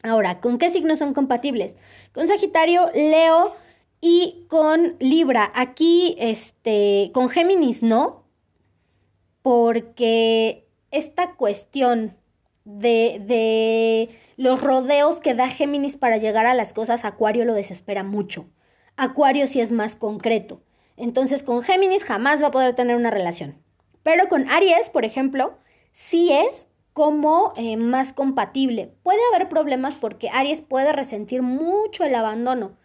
Ahora, 0.04 0.41
¿con 0.41 0.58
qué 0.58 0.70
signos 0.70 1.00
son 1.00 1.13
compatibles? 1.13 1.78
Con 2.12 2.28
Sagitario, 2.28 2.91
Leo 2.93 3.56
y 4.02 4.46
con 4.50 4.98
Libra. 5.00 5.54
Aquí, 5.56 6.17
este, 6.20 7.12
con 7.13 7.30
Géminis 7.30 7.84
no, 7.84 8.26
porque 9.41 10.67
esta 10.91 11.36
cuestión 11.36 12.17
de, 12.65 13.22
de 13.26 14.10
los 14.36 14.62
rodeos 14.62 15.22
que 15.22 15.34
da 15.34 15.48
Géminis 15.48 15.96
para 15.96 16.17
llegar 16.17 16.46
a 16.46 16.54
las 16.54 16.74
cosas, 16.74 17.06
Acuario 17.06 17.46
lo 17.46 17.54
desespera 17.54 18.04
mucho. 18.04 18.48
Acuario 18.97 19.47
sí 19.47 19.62
es 19.62 19.71
más 19.71 19.95
concreto. 19.95 20.62
Entonces, 20.97 21.43
con 21.43 21.63
Géminis 21.63 22.03
jamás 22.03 22.41
va 22.43 22.47
a 22.47 22.51
poder 22.51 22.75
tener 22.75 22.95
una 22.95 23.12
relación. 23.12 23.55
Pero 24.03 24.27
con 24.27 24.49
Aries, 24.49 24.89
por 24.89 25.05
ejemplo, 25.05 25.57
sí 25.91 26.31
es 26.31 26.67
como 26.93 27.53
eh, 27.55 27.77
más 27.77 28.12
compatible. 28.12 28.91
Puede 29.03 29.19
haber 29.31 29.49
problemas 29.49 29.95
porque 29.95 30.29
Aries 30.29 30.62
puede 30.62 30.93
resentir 30.93 31.43
mucho 31.43 32.03
el 32.03 32.15
abandono, 32.15 32.75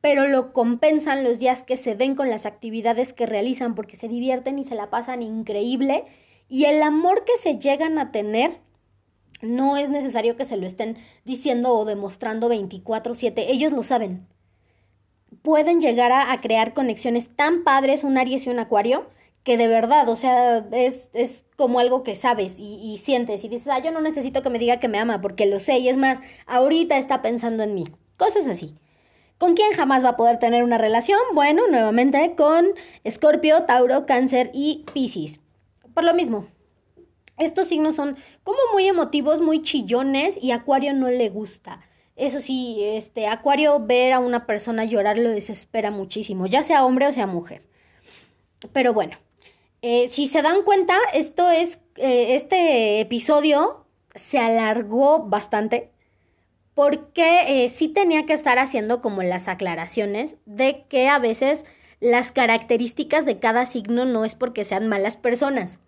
pero 0.00 0.26
lo 0.26 0.52
compensan 0.52 1.22
los 1.22 1.38
días 1.38 1.62
que 1.62 1.76
se 1.76 1.94
den 1.94 2.16
con 2.16 2.28
las 2.28 2.44
actividades 2.44 3.12
que 3.12 3.26
realizan 3.26 3.76
porque 3.76 3.94
se 3.94 4.08
divierten 4.08 4.58
y 4.58 4.64
se 4.64 4.74
la 4.74 4.90
pasan 4.90 5.22
increíble 5.22 6.06
y 6.48 6.64
el 6.64 6.82
amor 6.82 7.24
que 7.24 7.36
se 7.36 7.60
llegan 7.60 8.00
a 8.00 8.10
tener 8.10 8.58
no 9.42 9.76
es 9.76 9.90
necesario 9.90 10.36
que 10.36 10.44
se 10.44 10.56
lo 10.56 10.66
estén 10.66 10.96
diciendo 11.24 11.72
o 11.72 11.84
demostrando 11.84 12.48
24/7, 12.48 13.44
ellos 13.48 13.70
lo 13.70 13.84
saben. 13.84 14.26
Pueden 15.42 15.80
llegar 15.80 16.12
a, 16.12 16.40
crear 16.40 16.72
conexiones 16.72 17.28
tan 17.34 17.64
padres 17.64 18.04
un 18.04 18.16
Aries 18.16 18.46
y 18.46 18.50
un 18.50 18.58
Acuario 18.58 19.06
que 19.42 19.56
de 19.56 19.66
verdad, 19.66 20.08
o 20.08 20.14
sea, 20.14 20.64
es, 20.70 21.08
es 21.14 21.42
como 21.56 21.80
algo 21.80 22.04
que 22.04 22.14
sabes 22.14 22.60
y, 22.60 22.76
y, 22.76 22.98
sientes 22.98 23.42
y 23.42 23.48
dices, 23.48 23.68
ah, 23.68 23.80
yo 23.80 23.90
no 23.90 24.00
necesito 24.00 24.42
que 24.42 24.50
me 24.50 24.60
diga 24.60 24.78
que 24.78 24.86
me 24.86 24.98
ama 24.98 25.20
porque 25.20 25.46
lo 25.46 25.58
sé 25.58 25.78
y 25.78 25.88
es 25.88 25.96
más, 25.96 26.20
ahorita 26.46 26.96
está 26.96 27.22
pensando 27.22 27.64
en 27.64 27.74
mí. 27.74 27.84
Cosas 28.16 28.46
así. 28.46 28.76
¿Con 29.38 29.54
quién 29.54 29.72
jamás 29.72 30.04
va 30.04 30.10
a 30.10 30.16
poder 30.16 30.38
tener 30.38 30.62
una 30.62 30.78
relación? 30.78 31.18
Bueno, 31.34 31.66
nuevamente 31.68 32.36
con 32.36 32.66
Escorpio, 33.02 33.64
Tauro, 33.64 34.06
Cáncer 34.06 34.52
y 34.54 34.84
Piscis. 34.94 35.40
Por 35.94 36.04
lo 36.04 36.14
mismo, 36.14 36.46
estos 37.38 37.66
signos 37.66 37.96
son 37.96 38.16
como 38.44 38.58
muy 38.72 38.86
emotivos, 38.86 39.40
muy 39.40 39.60
chillones 39.60 40.38
y 40.40 40.52
Acuario 40.52 40.94
no 40.94 41.08
le 41.08 41.28
gusta. 41.28 41.80
Eso 42.16 42.40
sí, 42.40 42.78
este 42.82 43.26
Acuario 43.26 43.80
ver 43.80 44.12
a 44.12 44.18
una 44.18 44.46
persona 44.46 44.84
llorar 44.84 45.18
lo 45.18 45.30
desespera 45.30 45.90
muchísimo, 45.90 46.46
ya 46.46 46.62
sea 46.62 46.84
hombre 46.84 47.06
o 47.06 47.12
sea 47.12 47.26
mujer. 47.26 47.62
Pero 48.72 48.92
bueno, 48.92 49.16
eh, 49.80 50.08
si 50.08 50.28
se 50.28 50.42
dan 50.42 50.62
cuenta, 50.62 50.96
esto 51.12 51.50
es, 51.50 51.80
eh, 51.96 52.34
este 52.34 53.00
episodio 53.00 53.86
se 54.14 54.38
alargó 54.38 55.24
bastante 55.24 55.90
porque 56.74 57.64
eh, 57.64 57.68
sí 57.68 57.88
tenía 57.88 58.24
que 58.24 58.32
estar 58.32 58.58
haciendo 58.58 59.02
como 59.02 59.22
las 59.22 59.48
aclaraciones 59.48 60.36
de 60.46 60.84
que 60.88 61.08
a 61.08 61.18
veces 61.18 61.64
las 62.00 62.32
características 62.32 63.24
de 63.24 63.38
cada 63.38 63.66
signo 63.66 64.04
no 64.04 64.24
es 64.24 64.34
porque 64.34 64.64
sean 64.64 64.88
malas 64.88 65.16
personas, 65.16 65.78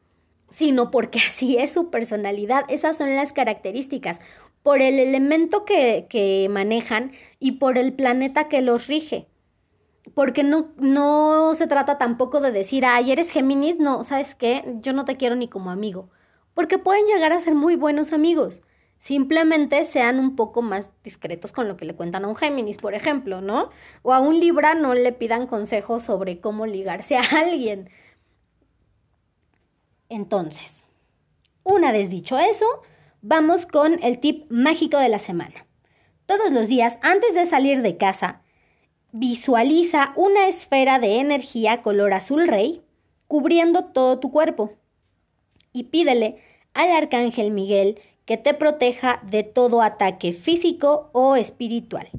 sino 0.51 0.91
porque 0.91 1.19
así 1.29 1.57
es 1.59 1.73
su 1.73 1.91
personalidad. 1.91 2.65
Esas 2.69 2.97
son 2.97 3.15
las 3.15 3.33
características, 3.33 4.21
por 4.65 4.83
el 4.83 4.99
elemento 4.99 5.65
que, 5.65 6.07
que 6.11 6.49
manejan 6.51 7.13
y 7.39 7.53
por 7.53 7.79
el 7.79 7.95
planeta 7.95 8.49
que 8.49 8.63
los 8.63 8.89
rige 8.89 9.29
porque 10.15 10.45
no, 10.45 10.73
no 10.79 11.55
se 11.55 11.67
trata 11.67 11.99
tampoco 11.99 12.41
de 12.41 12.53
decir, 12.53 12.85
ay, 12.85 13.13
eres 13.13 13.31
Géminis, 13.31 13.79
no, 13.79 14.05
¿sabes 14.05 14.35
qué? 14.35 14.65
Yo 14.81 14.93
no 14.93 15.05
te 15.05 15.17
quiero 15.17 15.35
ni 15.37 15.49
como 15.49 15.71
amigo, 15.71 16.11
porque 16.55 16.79
pueden 16.79 17.07
llegar 17.07 17.33
a 17.33 17.41
ser 17.41 17.55
muy 17.55 17.77
buenos 17.77 18.13
amigos. 18.13 18.63
Simplemente 18.99 19.85
sean 19.85 20.19
un 20.19 20.37
poco 20.37 20.63
más 20.63 20.91
discretos 21.03 21.53
con 21.53 21.69
lo 21.69 21.77
que 21.77 21.85
le 21.85 21.95
cuentan 21.95 22.25
a 22.25 22.29
un 22.29 22.37
Géminis, 22.37 22.79
por 22.79 22.95
ejemplo, 22.95 23.41
¿no? 23.41 23.71
O 24.03 24.15
a 24.15 24.21
un 24.21 24.41
Libra 24.41 24.75
no 24.75 24.95
le 24.95 25.13
pidan 25.13 25.47
consejos 25.47 26.05
sobre 26.05 26.41
cómo 26.41 26.67
ligarse 26.67 27.17
a 27.19 27.23
alguien. 27.23 27.91
Entonces, 30.09 30.85
Una 31.65 31.93
vez 31.93 32.11
dicho 32.11 32.39
eso, 32.39 32.67
vamos 33.27 33.65
con 33.65 33.99
el 34.03 34.21
tip 34.21 34.45
mágico 34.51 34.99
de 34.99 35.09
la 35.09 35.19
semana. 35.19 35.67
Todos 36.27 36.53
los 36.53 36.69
días, 36.69 36.99
antes 37.01 37.35
de 37.35 37.47
salir 37.47 37.81
de 37.81 37.97
casa, 37.97 38.43
visualiza 39.13 40.13
una 40.15 40.47
esfera 40.47 40.99
de 40.99 41.21
energía 41.21 41.81
color 41.81 42.13
azul 42.13 42.47
rey 42.47 42.83
cubriendo 43.27 43.87
todo 43.87 44.19
tu 44.21 44.31
cuerpo 44.31 44.75
y 45.73 45.85
pídele 45.85 46.37
al 46.75 46.91
arcángel 46.91 47.51
Miguel 47.51 47.99
que 48.27 48.37
te 48.37 48.53
proteja 48.53 49.21
de 49.23 49.43
todo 49.43 49.81
ataque 49.81 50.35
físico 50.35 51.09
o 51.13 51.35
espiritual. 51.35 52.11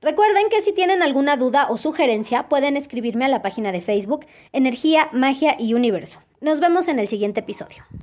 Recuerden 0.00 0.48
que 0.48 0.62
si 0.62 0.72
tienen 0.72 1.02
alguna 1.02 1.36
duda 1.36 1.66
o 1.68 1.76
sugerencia 1.76 2.48
pueden 2.48 2.78
escribirme 2.78 3.26
a 3.26 3.28
la 3.28 3.42
página 3.42 3.70
de 3.70 3.82
Facebook 3.82 4.24
Energía, 4.52 5.10
Magia 5.12 5.56
y 5.58 5.74
Universo. 5.74 6.20
Nos 6.40 6.60
vemos 6.60 6.88
en 6.88 6.98
el 6.98 7.08
siguiente 7.08 7.40
episodio. 7.40 7.84